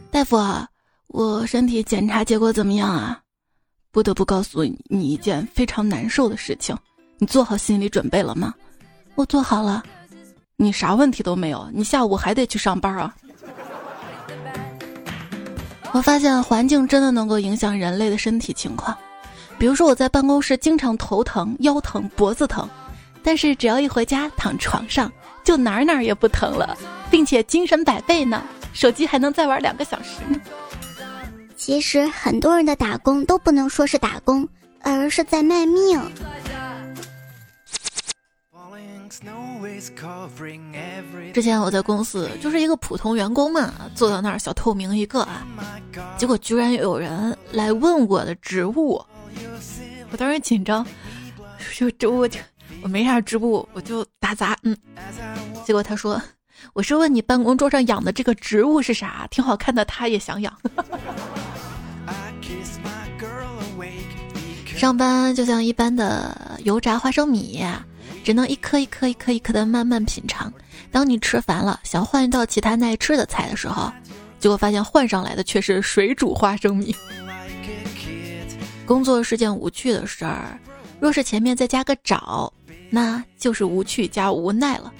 [0.09, 0.37] 大夫，
[1.07, 3.19] 我身体检查结果怎么样啊？
[3.91, 6.77] 不得不告诉你一件非常难受的事情，
[7.17, 8.53] 你做好心理准备了吗？
[9.15, 9.83] 我做好了。
[10.55, 13.15] 你啥问题都没有，你下午还得去上班啊。
[15.91, 18.95] 我发现环境真的能够影响人类的身体情况，
[19.57, 22.69] 比如说我在办公室经常头疼、腰疼、脖子疼，
[23.23, 25.11] 但是只要一回家躺床上，
[25.43, 26.77] 就哪儿哪儿也不疼了，
[27.09, 30.39] 并且精神百倍呢，手机还能再玩两个小时呢。
[31.59, 34.47] 其实很多人的打工都不能说是打工，
[34.79, 36.01] 而是在卖命。
[41.33, 45.45] 之前我在公司就是一个普通员工嘛，坐到那儿小透明一个啊，
[46.17, 49.03] 结果居然有人来问我的职务，
[50.11, 50.87] 我当时紧张，
[51.75, 52.39] 就就我就
[52.81, 54.75] 我没啥职务，我就打杂，嗯，
[55.65, 56.21] 结果他说
[56.73, 60.53] 我是问你办公桌上养的这个植物是啥，挺好看的，他也想养。
[64.65, 67.63] 上班就像一般的油炸花生米。
[68.21, 70.53] 只能一颗一颗一颗一颗的慢慢品尝。
[70.91, 73.91] 当你吃烦了，想换一道其他耐吃的菜的时候，
[74.39, 76.95] 结果发现换上来的却是水煮花生米。
[78.85, 80.59] 工作是件无趣的事儿，
[80.99, 82.53] 若是前面再加个找，
[82.91, 84.93] 那就是无趣加无奈了。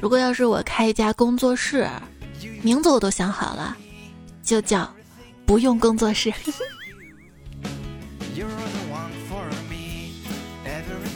[0.00, 1.88] 如果要是我开一家工作室，
[2.62, 3.76] 名字我都想好了，
[4.42, 4.88] 就叫
[5.44, 6.32] “不用工作室”。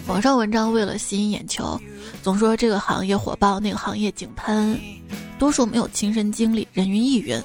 [0.09, 1.81] 网上文章为了吸引眼球，
[2.23, 4.79] 总说这个行业火爆，那个行业井喷，
[5.39, 7.41] 多数没有亲身经历，人云亦云。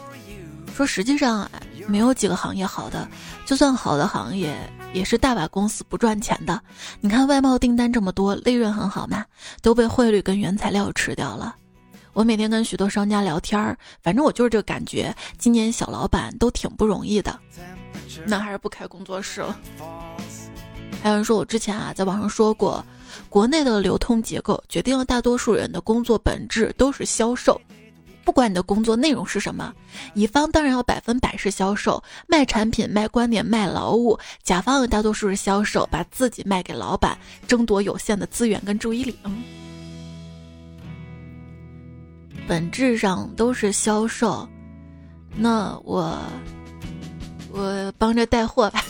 [0.75, 1.51] 说实际上啊，
[1.87, 3.07] 没有几个行业好的，
[3.45, 4.57] 就算好的行业，
[4.93, 6.61] 也是大把公司不赚钱的。
[6.99, 9.25] 你看外贸订单这么多，利润很好吗？
[9.61, 11.55] 都被汇率跟原材料吃掉了。
[12.13, 15.15] 我每天跟许多商家聊天儿，反正我就是这个感觉。
[15.37, 17.39] 今年小老板都挺不容易的，
[18.25, 19.59] 那还是不开工作室了。
[21.03, 22.83] 还有人说，我之前啊在网上说过，
[23.29, 27.61] 国内的流通结构决定了大多数人的工作本质都是销售，
[28.27, 29.73] 不管你的工作内容是什么，
[30.13, 39.17] 乙方当然要百分百是销售，卖产品、卖观点、卖劳务；甲方大多数是销售，把自己卖给老板，争夺有限的资源跟注意力。
[39.23, 39.41] 嗯，
[42.49, 44.45] 本质上都是销售，
[45.33, 46.19] 那我
[47.49, 48.83] 我帮着带货吧。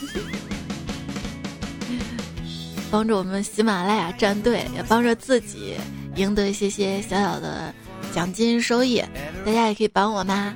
[2.90, 5.76] 帮着我们喜马拉雅战队，也帮着自己
[6.16, 7.72] 赢得一些些小小的
[8.14, 9.04] 奖金收益。
[9.46, 10.56] 大家也可以帮我吗？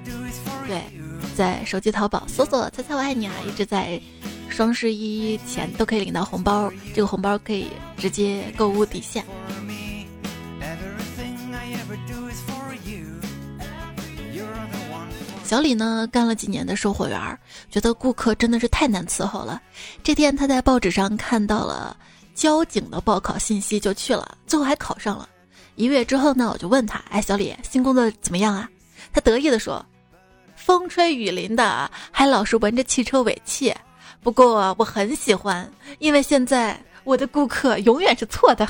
[0.68, 0.82] 对，
[1.36, 4.02] 在手机淘宝搜索“猜猜我爱你”啊，一直在
[4.50, 9.24] 双十一前都可以领到红包，这个红包可以直接购物抵现。
[15.44, 19.62] 小李呢，干了几年的售货员，觉得顾客真的是太难伺候了。
[20.02, 21.96] 这天他在报纸上看到了。
[22.34, 25.28] 交警的报考信息就去了，最后还考上了。
[25.82, 28.70] 一个月之后呢，我就问他：“哎，小李，新工作怎么样啊？”
[29.12, 29.84] 他得意的说
[30.56, 33.74] ：“风吹雨淋的，还老是闻着汽车尾气。
[34.22, 35.68] 不过我很喜欢，
[35.98, 38.64] 因为现在我的顾客永远是错的。”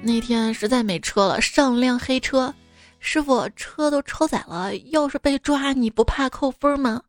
[0.00, 2.54] 那天实在没车了，上辆黑车，
[2.98, 7.02] 师傅，车都超载了，要是被抓，你不怕扣分吗？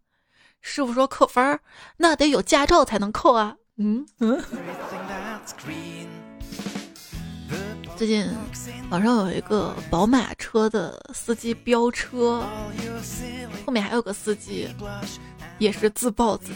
[0.59, 1.61] 师傅说扣分儿，
[1.95, 3.55] 那得有驾照才能扣啊。
[3.77, 4.43] 嗯嗯。
[7.95, 8.27] 最近
[8.89, 12.43] 网上有一个宝马车的司机飙车，
[13.65, 14.67] 后面还有个司机
[15.59, 16.53] 也是自曝自己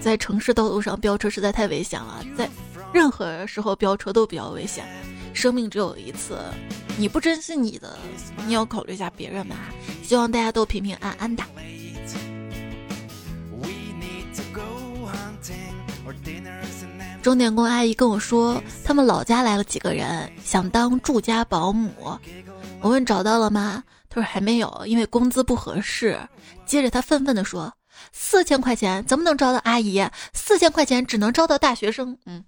[0.00, 2.48] 在城市道路上飙车实在太危险了，在
[2.92, 4.84] 任何时候飙车都比较危险，
[5.32, 6.38] 生命只有一次，
[6.96, 7.98] 你不珍惜你的，
[8.46, 9.56] 你要考虑一下别人吧。
[10.02, 11.42] 希望大家都平平安安的。
[17.24, 21.90] 钟点工阿姨跟我说，他们老家来了几个人，想当住家保姆。
[22.82, 23.82] 我问找到了吗？
[24.10, 26.20] 他说还没有，因为工资不合适。
[26.66, 27.72] 接着他愤愤地说
[28.12, 30.06] ：“四千块钱怎么能招到阿姨？
[30.34, 32.44] 四千块钱只能招到大学生。”嗯。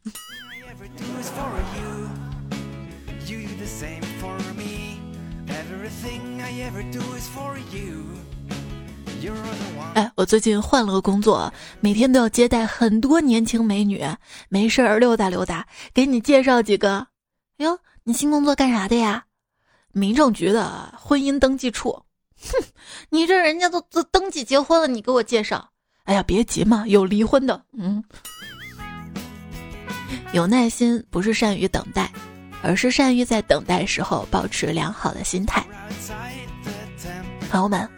[9.94, 14.04] 哎，我最近换了个工作，每天都要接待很多年轻美女，
[14.48, 17.06] 没事儿溜达溜达，给你介绍几个。
[17.58, 19.24] 哟，你新工作干啥的呀？
[19.92, 22.02] 民政局的婚姻登记处。
[22.38, 22.62] 哼，
[23.08, 25.70] 你这人家都都登记结婚了，你给我介绍？
[26.04, 27.64] 哎呀，别急嘛，有离婚的。
[27.72, 28.04] 嗯，
[30.32, 32.12] 有耐心不是善于等待，
[32.62, 35.64] 而是善于在等待时候保持良好的心态。
[37.48, 37.88] 朋友们，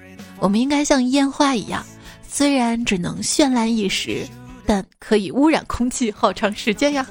[0.41, 1.84] 我们应该像烟花一样，
[2.26, 4.26] 虽然只能绚烂一时，
[4.64, 7.07] 但可以污染空气好长时间呀。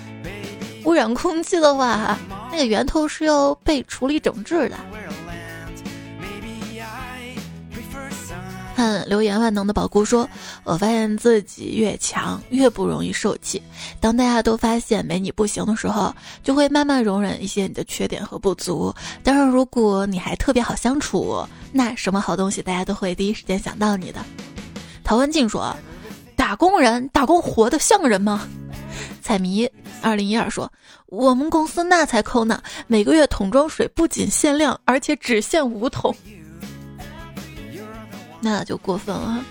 [0.84, 2.16] 污染空气的话，
[2.50, 4.76] 那个源头是要被处理整治的。
[8.76, 10.28] 看留言万能的宝姑说
[10.62, 13.62] ：“我发现自己越强越不容易受气。
[14.00, 18.94] 当大家都发现没你不行的时候，就会慢慢容忍一些你的缺点和不足。
[19.22, 24.20] 当然，如果你还特别好相处，那什么好东西大家都会第一时间想到你的。”
[25.02, 25.74] 陶文静说
[26.36, 28.46] ：“打工人打工活得像人吗？”
[29.22, 29.66] 彩迷
[30.02, 30.70] 二零一二说
[31.08, 36.14] ：“我们公司那才抠呢，每个月桶装水不仅限量，而且只限五桶。”
[38.40, 39.44] 那就过分了。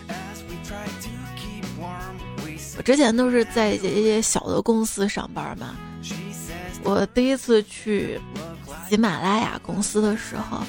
[2.78, 5.76] 我之前都是在一些小的公司上班嘛。
[6.84, 8.20] 我第一次去
[8.88, 10.62] 喜马拉雅公司的时候，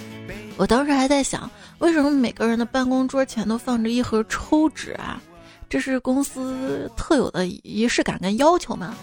[0.57, 5.21] 我当时还在想，为什么每个人的办公桌前都放着一盒抽纸啊？
[5.69, 8.95] 这是公司特有的仪式感跟要求吗？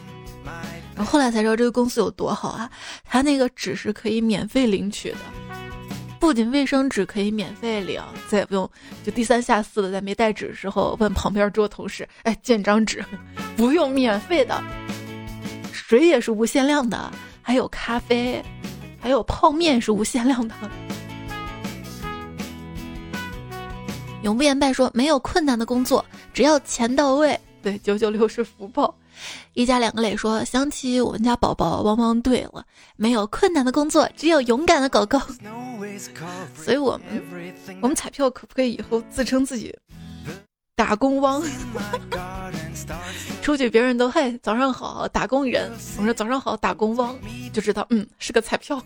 [0.95, 2.69] 然后后来才知道这个公司有多好啊，
[3.03, 5.17] 他那个纸是可以免费领取的。
[6.23, 8.67] 不仅卫生纸可以免费领，再也不用
[9.03, 13.03] 就低三下四的在没带纸的时候问旁边桌同事：“哎，借张纸？”
[13.57, 14.63] 不用免费的，
[15.73, 17.11] 水也是无限量的，
[17.41, 18.41] 还有咖啡，
[19.01, 20.55] 还有泡面是无限量的。
[24.21, 26.03] 永不言败说：“没有困难的工作，
[26.33, 28.95] 只要钱到位。”对，九九六是福报。
[29.53, 32.65] 一家两个磊说：“想起我们家宝宝汪汪队了，
[32.95, 35.19] 没有困难的工作，只有勇敢的狗狗。”
[36.55, 37.23] 所以，我们
[37.81, 39.75] 我们彩票可不可以以后自称自己
[40.75, 41.43] 打工汪？
[43.41, 47.15] 出去别人都嘿早上好打工人，我说早上好打工汪，
[47.51, 48.83] 就知道嗯是个彩票。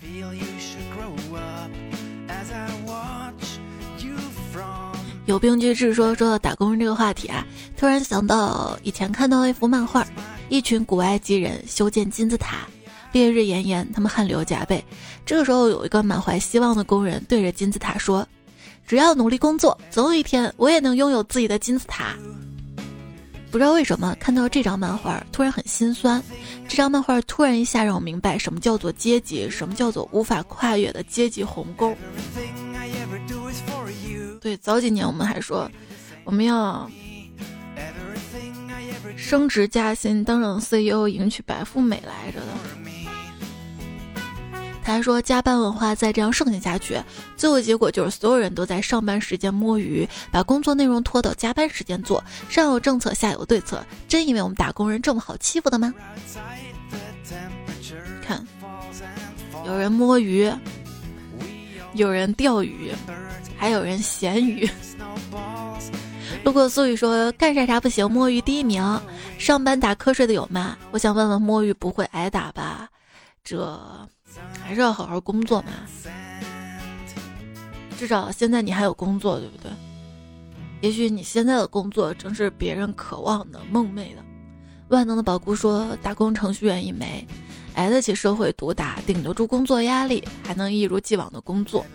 [5.28, 10.08] 有病句治说说打工人这个话题啊，突然想到以前看到一幅漫画，
[10.48, 12.60] 一群古埃及人修建金字塔，
[13.12, 14.82] 烈日炎炎，他们汗流浃背。
[15.26, 18.26] 这个时候有一个满怀希望的工人对着金字塔说
[18.88, 22.16] ：“只要努力工作，总有一天我也能拥有自己的金字塔。”
[23.52, 26.24] 不知道为什么看到这张漫画突然很心酸，
[26.70, 31.94] 这张漫画突然一下让我明白什么叫做阶级，什么叫做无法跨越的阶级鸿沟。
[34.40, 35.70] 对，早几年我们还说，
[36.24, 36.90] 我们要
[39.16, 42.48] 升职加薪，当上 CEO，迎娶白富美来着的。
[44.84, 46.98] 他还说，加班文化再这样盛行下去，
[47.36, 52.24] 最后结果就是所有人都在上班时间摸鱼，把工作内容拖到加班时间做。
[52.48, 55.94] 上有政策，下有对策，真以为我们打工人这么好欺负的吗？
[58.22, 58.48] 看，
[59.66, 60.50] 有人摸鱼，
[61.94, 62.94] 有人钓鱼。
[63.58, 64.70] 还有人咸鱼。
[66.43, 69.01] 路过苏雨说干啥啥不行，摸鱼第一名。
[69.38, 70.78] 上班打瞌睡的有吗？
[70.91, 72.88] 我想问问摸鱼不会挨打吧？
[73.43, 73.80] 这
[74.64, 75.72] 还是要好好工作嘛。
[77.97, 79.72] 至少现在你还有工作，对不对？
[80.82, 84.24] 也许你现在的工作正是别人渴望的、梦寐的。
[84.89, 87.28] 万能的宝姑说，打工程序员一枚，
[87.74, 91.86] 挨得起社会毒打，顶得住工作压力，还能一如既往的工作。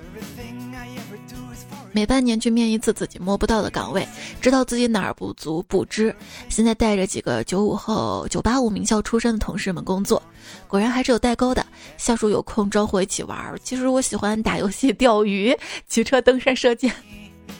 [1.92, 4.06] 每半年去面一次自己摸不到的岗位，
[4.40, 6.14] 知道自己哪儿不足不知。
[6.48, 10.22] 现在带着几个九五后、九八五名校出身的同事们工作，
[10.66, 11.64] 果然还是有代沟的。
[11.98, 13.58] 下属有空招呼一起玩儿。
[13.62, 16.92] 其实我喜欢打游戏、钓鱼、骑车、登山、射箭，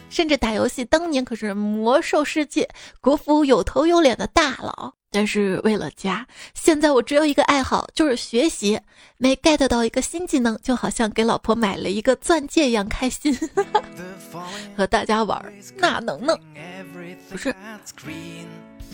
[0.09, 2.69] 甚至打游戏当年可是魔兽世界
[3.01, 4.95] 国服有头有脸的大佬。
[5.15, 8.81] 但是为了家，现在我只有一个爱好，就是学习。
[9.19, 13.39] 没 get 到一个新技能，就好像给老婆买了一个钻戒一样开心。
[14.77, 15.43] 和大家玩，
[15.77, 16.37] 那能呢？
[17.31, 17.55] 不是，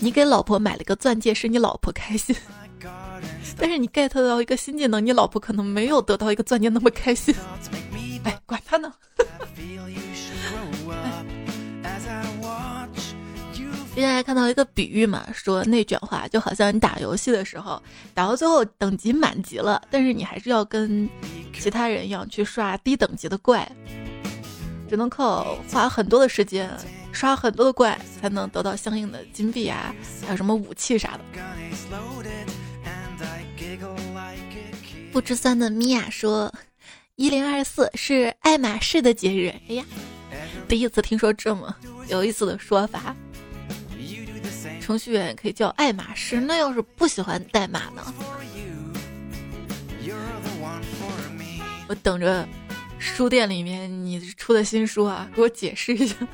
[0.01, 2.35] 你给老婆买了个钻戒，是你老婆开心。
[3.59, 7.35] 但是你 get 到一个新技能，你老婆可能没有得到一个钻戒那么开心。
[8.25, 8.93] 哎，管他呢。
[13.95, 17.83] 之前还看到一个比喻嘛，说内卷化就好像你打游戏的时候，
[18.15, 21.11] 打到最后等级满级了，但是你还是要跟
[21.53, 23.69] 其他人一样去刷低等级的怪，
[24.89, 26.71] 只能靠花很多的时间
[27.13, 31.21] 刷很多的怪，才能得到相应的金币啊，还有什么武器啥的。
[35.13, 36.53] 不知三的米娅说，
[37.17, 39.53] 一零二四是爱马仕的节日。
[39.69, 39.85] 哎呀，
[40.69, 41.75] 第一次听说这么
[42.09, 43.15] 有意思的说法。
[44.81, 48.15] 程序员也可以叫爱马仕，那要是不喜欢代码呢？
[51.89, 52.47] 我等着
[52.99, 56.15] 书店里面你出的新书啊，给我解释一下。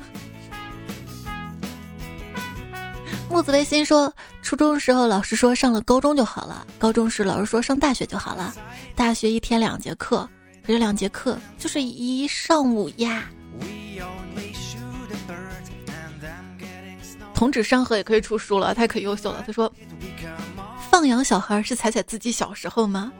[3.29, 8.53] 木子微心说：初中时候老师说上了高中就好了，高中时老师说上大学就好了，
[8.95, 10.29] 大学一天两节课，
[10.65, 13.25] 可是两节课就是一上午呀。
[17.33, 19.43] 同指山河也可以出书了，太可优秀了。
[19.45, 19.69] 他说
[20.89, 23.11] ：“放养小孩是踩踩自己小时候吗？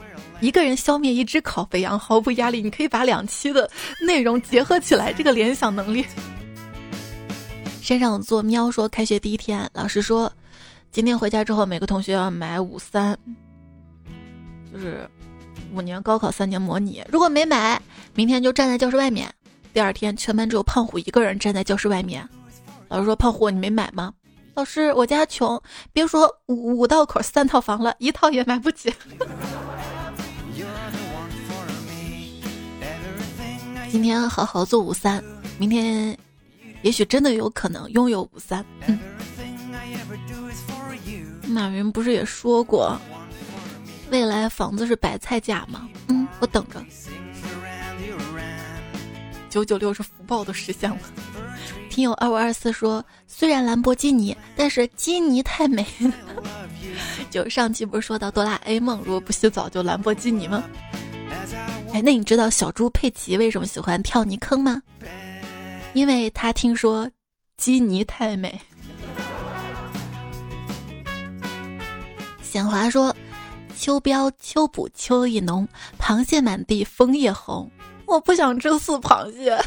[0.42, 3.70] 一个人消灭一只烤肥羊毫不压力，你可以把两期的
[4.06, 6.06] 内容结合起来，这个联想能力。”
[7.82, 10.32] 山上做喵说：“开学第一天，老师说，
[10.92, 13.18] 今天回家之后每个同学要买五三，
[14.74, 15.08] 就是
[15.72, 17.04] 五年高考三年模拟。
[17.12, 17.80] 如果没买，
[18.16, 19.32] 明天就站在教室外面。
[19.72, 22.28] 第二天，全班只有胖虎一个人站在教室外面。”
[22.90, 24.12] 老师说：“胖虎，你没买吗？”
[24.56, 25.62] 老师：“我家穷，
[25.94, 28.92] 别说五五道口三套房了，一套也买不起。
[33.96, 35.24] 今天好好做五三，
[35.58, 36.18] 明天
[36.82, 38.64] 也许真的有可能拥有五三。
[41.48, 43.00] 马云不是也说过，
[44.12, 45.88] 未来房子是白菜价吗？
[46.10, 46.86] 嗯，我等着。
[49.50, 50.98] 九九六是福报都实现了。
[51.90, 55.88] 听友二五二四说，虽然兰博基尼，但是基尼太美。
[57.32, 60.66] 就上期不是说到哆啦 A 梦，如果不洗澡就兰博基尼吗？
[61.94, 64.82] 哎，那你知道小猪佩奇为什么喜欢跳泥坑吗？
[65.94, 67.10] 因为他听说
[67.58, 68.60] 基尼太美。
[72.42, 73.16] 显华说，
[73.78, 75.68] 秋膘秋补秋意浓，
[76.00, 77.70] 螃蟹满地枫叶红。
[78.06, 79.58] 我不想吃素螃蟹。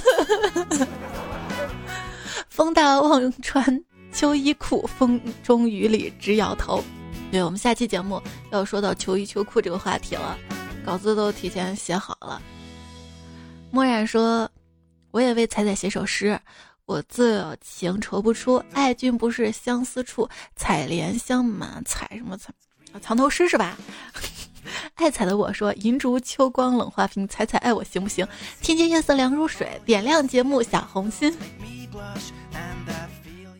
[2.48, 6.82] 风大望穿秋衣裤，风中雨里直摇头。
[7.30, 10.38] 对我们下期节目要说到秋衣秋裤这个话题了，
[10.88, 12.40] 稿子都提前写好了。
[13.70, 14.50] 墨染说
[15.12, 16.40] ：“我也为彩彩写首诗，
[16.86, 20.26] 我自有情愁不出，爱君不是相思处，
[20.56, 22.50] 采莲香满采什么采？
[23.02, 23.76] 藏头诗是吧？”
[24.96, 28.26] 爱彩的我说：“银烛秋光冷花屏，彩彩爱我行不行？
[28.60, 31.34] 天阶夜色凉如水，点亮节目小红心。”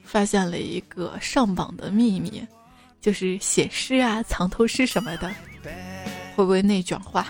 [0.02, 2.42] 发现了一个上榜的秘密，
[3.00, 5.30] 就是写诗啊、藏头诗什么的，
[6.38, 7.26] 会不会内卷化？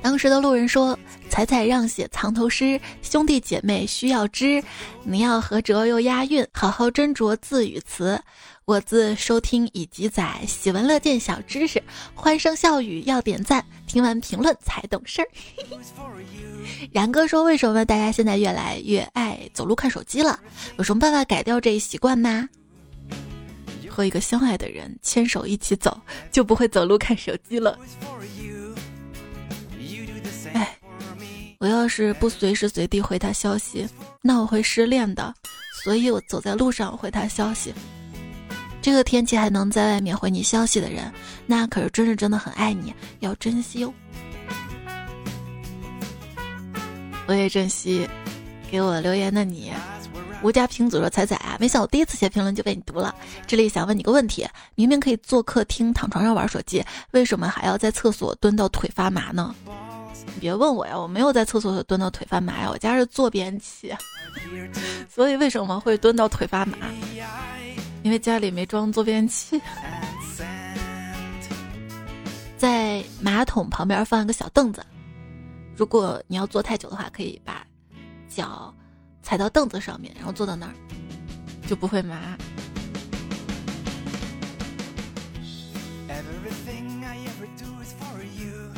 [0.00, 0.98] 当时的路人说
[1.28, 4.64] ：“彩彩让写藏头诗，兄弟姐妹需要知，
[5.04, 8.18] 你要和折又押韵，好好斟酌字与词。”
[8.64, 11.82] 我自收听已记载，喜闻乐见小知识，
[12.14, 15.28] 欢声笑语要点赞，听完评论才懂事儿。
[16.92, 20.40] 然哥说：“为什么大家现在越来越爱走路看手机了？
[20.78, 22.48] 有什么办法改掉这一习惯吗？”
[24.00, 26.00] 和一个相爱的人牵手一起走，
[26.32, 27.78] 就不会走路看手机了。
[30.54, 30.78] 哎，
[31.58, 33.86] 我要是不随时随地回他消息，
[34.22, 35.34] 那我会失恋的。
[35.84, 37.74] 所以我走在路上回他消息。
[38.80, 41.12] 这个天气还能在外面回你消息的人，
[41.46, 43.92] 那可是真是真的很爱你，要珍惜哦。
[47.26, 48.08] 我也珍惜
[48.70, 49.70] 给我留言的你。
[50.42, 53.14] 吴家平子说：“彩彩啊，没想到第一次写评论就被你读了。
[53.46, 59.54] 这里想问你个问题：明明可以坐客厅、躺床上玩手机，为什么还要在厕所蹲到腿发麻呢？
[60.26, 63.94] 你别问我呀，我没有在厕所蹲到腿发麻呀，我家是坐便器，
[65.08, 66.76] 所以为什么会蹲到腿发麻？”
[68.02, 69.60] 因为家里没装坐便器，
[72.56, 74.82] 在马桶旁边放一个小凳子，
[75.76, 77.62] 如果你要坐太久的话，可以把
[78.26, 78.74] 脚
[79.22, 80.74] 踩到凳子上面，然后坐到那儿，
[81.68, 82.36] 就不会麻。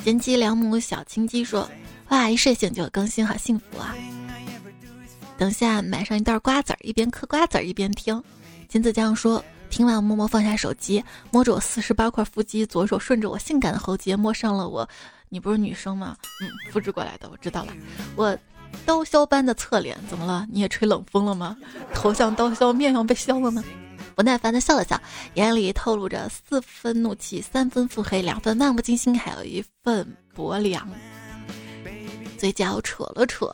[0.04, 1.70] 贤妻良母小青鸡说
[2.10, 3.94] ：“哇，一睡醒就有更新，好幸福啊！
[5.38, 8.20] 等下买上一袋瓜子儿，一边嗑瓜子儿一边听。”
[8.68, 14.88] 金子酱说：“听完，默默放下手机，摸着我四十八块腹肌，左手顺着我性感的喉结摸上了我。
[15.28, 16.16] 你不是女生吗？
[16.42, 17.72] 嗯，复制过来的，我知道了。
[18.16, 18.36] 我
[18.84, 20.46] 刀削般的侧脸，怎么了？
[20.50, 21.56] 你也吹冷风了吗？
[21.94, 23.62] 头像刀削，面要被削了吗？”
[24.14, 25.00] 不耐烦的笑了笑，
[25.34, 30.86] 眼里透露着四分怒气，三分腹黑，两分漫不经心，还有一份薄凉。
[32.36, 33.50] 嘴角扯了扯，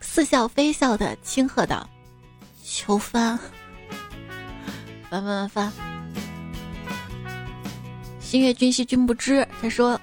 [0.00, 1.88] 似笑非笑的轻喝道
[2.64, 3.38] ：“求翻。”
[5.08, 5.72] 翻翻翻！
[8.20, 9.46] 心悦君兮君不知。
[9.60, 10.00] 他说：“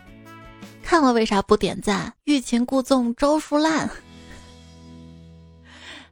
[0.84, 2.14] 看了为啥不点赞？
[2.24, 3.90] 欲擒故纵招数烂。”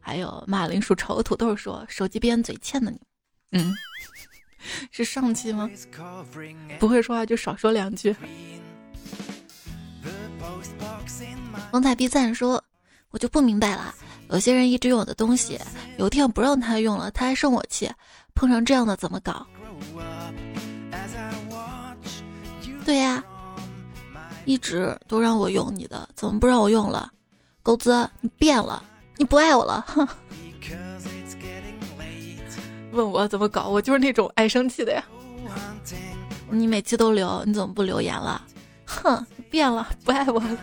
[0.06, 3.00] 还有马铃薯炒土豆说：“手机边嘴欠的你。”
[3.54, 3.74] 嗯，
[4.92, 5.68] 是上期吗？
[6.80, 8.16] 不会说话就少说两句。
[11.72, 12.64] 王彩必赞说
[13.10, 13.96] ：“我就不明白了，
[14.30, 15.60] 有些人一直用我的东西，
[15.98, 17.92] 有一天不让他用了，他还生我气，
[18.36, 19.44] 碰上这样的怎么搞？”
[22.86, 23.24] 对呀，
[24.46, 27.12] 一直都让我用你的，怎么不让我用了？
[27.64, 28.86] 狗子，你变了，
[29.18, 30.08] 你不爱我了，哼！
[32.92, 35.04] 问我怎么搞，我就是那种爱生气的呀。
[36.50, 38.42] 你每期都留，你怎么不留言了？
[38.86, 40.58] 哼，变了，不爱我了。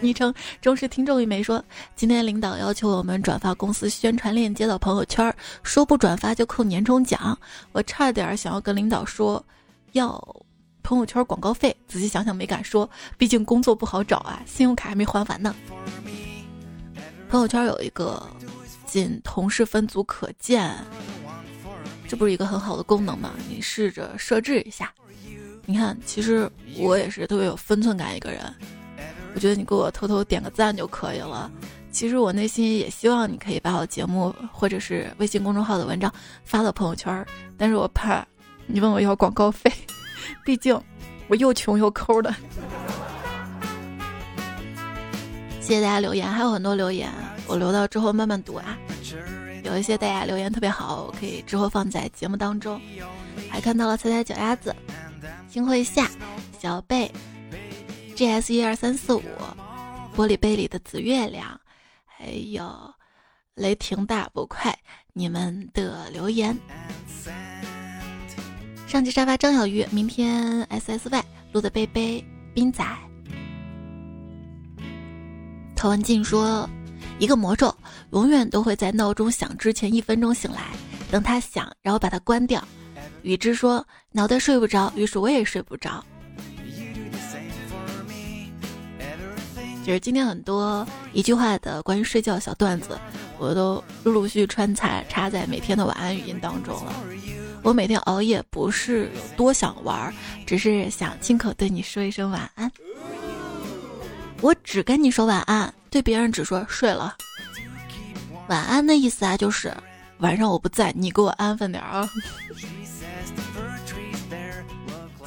[0.00, 1.62] 昵称忠实听众一枚说，
[1.94, 7.38] 今天领导要求我们转发公司宣传链接到朋友圈，说不转发就扣年终奖。
[7.72, 9.44] 我差点想要跟领导说，
[9.92, 10.36] 要
[10.82, 11.76] 朋友圈广告费。
[11.86, 15.54] 仔细想想没敢说，毕竟工作不好找啊，信用卡还没还完呢。
[17.32, 18.22] 朋友圈有一个
[18.84, 20.70] 仅同事分组可见。
[22.06, 23.32] 这不是一个很好的功能吗？
[23.48, 24.92] 你试着设置一下。
[25.64, 28.54] 你看，其实我也是特别有分寸感一个人。
[29.34, 31.50] 我觉得你给我偷偷点个赞就可以了。
[31.90, 36.12] 其实我内心也希望你可以把我节目或者是微信公众号的文章
[36.44, 37.26] 发到朋友圈，
[37.56, 38.22] 但是我怕
[38.66, 39.72] 你问我要广告费，
[40.44, 40.78] 毕竟
[41.28, 42.30] 我又穷又抠的。
[45.62, 47.08] 谢谢大家留言，还有很多留言，
[47.46, 48.76] 我留到之后慢慢读啊。
[49.62, 52.80] 有一些大家留言特别好，我可以之后放在节目当中。
[53.48, 54.74] 还看到了彩彩脚丫子、
[55.48, 56.10] 星会下、
[56.58, 57.10] 小贝、
[58.16, 59.22] G S 一二三四五、
[60.16, 61.58] 玻璃杯里的紫月亮，
[62.04, 62.68] 还有
[63.54, 64.76] 雷霆大不快，
[65.12, 66.58] 你们的留言。
[68.88, 72.84] 上期沙发张小鱼，明天 S S Y 录的杯杯冰仔。
[75.82, 76.70] 陶文静说。
[77.18, 77.74] 一个魔咒
[78.12, 80.70] 永远都会在闹钟响之前一分钟醒来，
[81.10, 82.62] 等它响，然后把它关掉。
[83.22, 86.04] 雨之说脑袋睡不着，于是我也睡不着。
[89.84, 92.96] 就是今天很多一句话的关于睡觉小段子，
[93.38, 96.94] 我都陆陆续穿插插在每天的晚安语音当中了。
[97.64, 100.14] 我每天熬夜不是有多想玩，
[100.46, 102.70] 只是想亲口对你说一声晚安。
[104.42, 105.72] 我只跟你说晚安。
[105.88, 107.14] 对别人只说睡了，
[108.48, 109.70] 晚安的意思啊，就是
[110.20, 112.08] 晚上我不在，你给我安分点啊。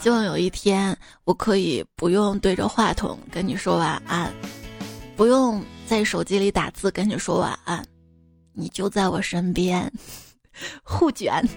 [0.01, 4.33] 希望有一天我可以不用对着话筒跟你说晚安，
[5.15, 7.85] 不用在手机里打字跟你说晚安，
[8.51, 9.91] 你就在我身边，
[10.83, 11.47] 互卷。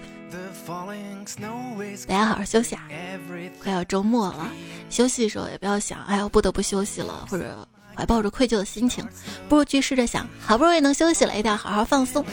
[2.07, 2.83] 大家好好休息啊，
[3.61, 4.49] 快要周末了，
[4.89, 7.67] 休息的时候也不要想，哎呀，不得不休息了，或者。
[7.95, 9.05] 怀抱着愧疚的心情，
[9.49, 12.23] 不如去试着想，好不容易能休息了，一定要好好放松。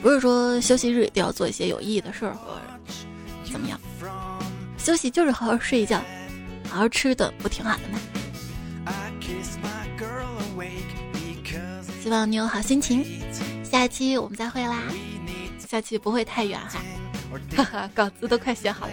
[0.00, 2.56] 不是说休息日一定要做一些有意义的事儿，或
[3.50, 3.80] 怎么样？
[4.78, 6.00] 休息就是好好睡一觉，
[6.68, 7.98] 好好吃的，不挺好的吗？
[12.00, 13.04] 希望你有好心情。
[13.72, 14.82] 下期我们再会啦，
[15.58, 16.78] 下期不会太远哈，
[17.56, 18.92] 哈哈，稿子都快写好了，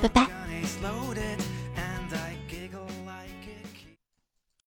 [0.00, 0.26] 拜拜。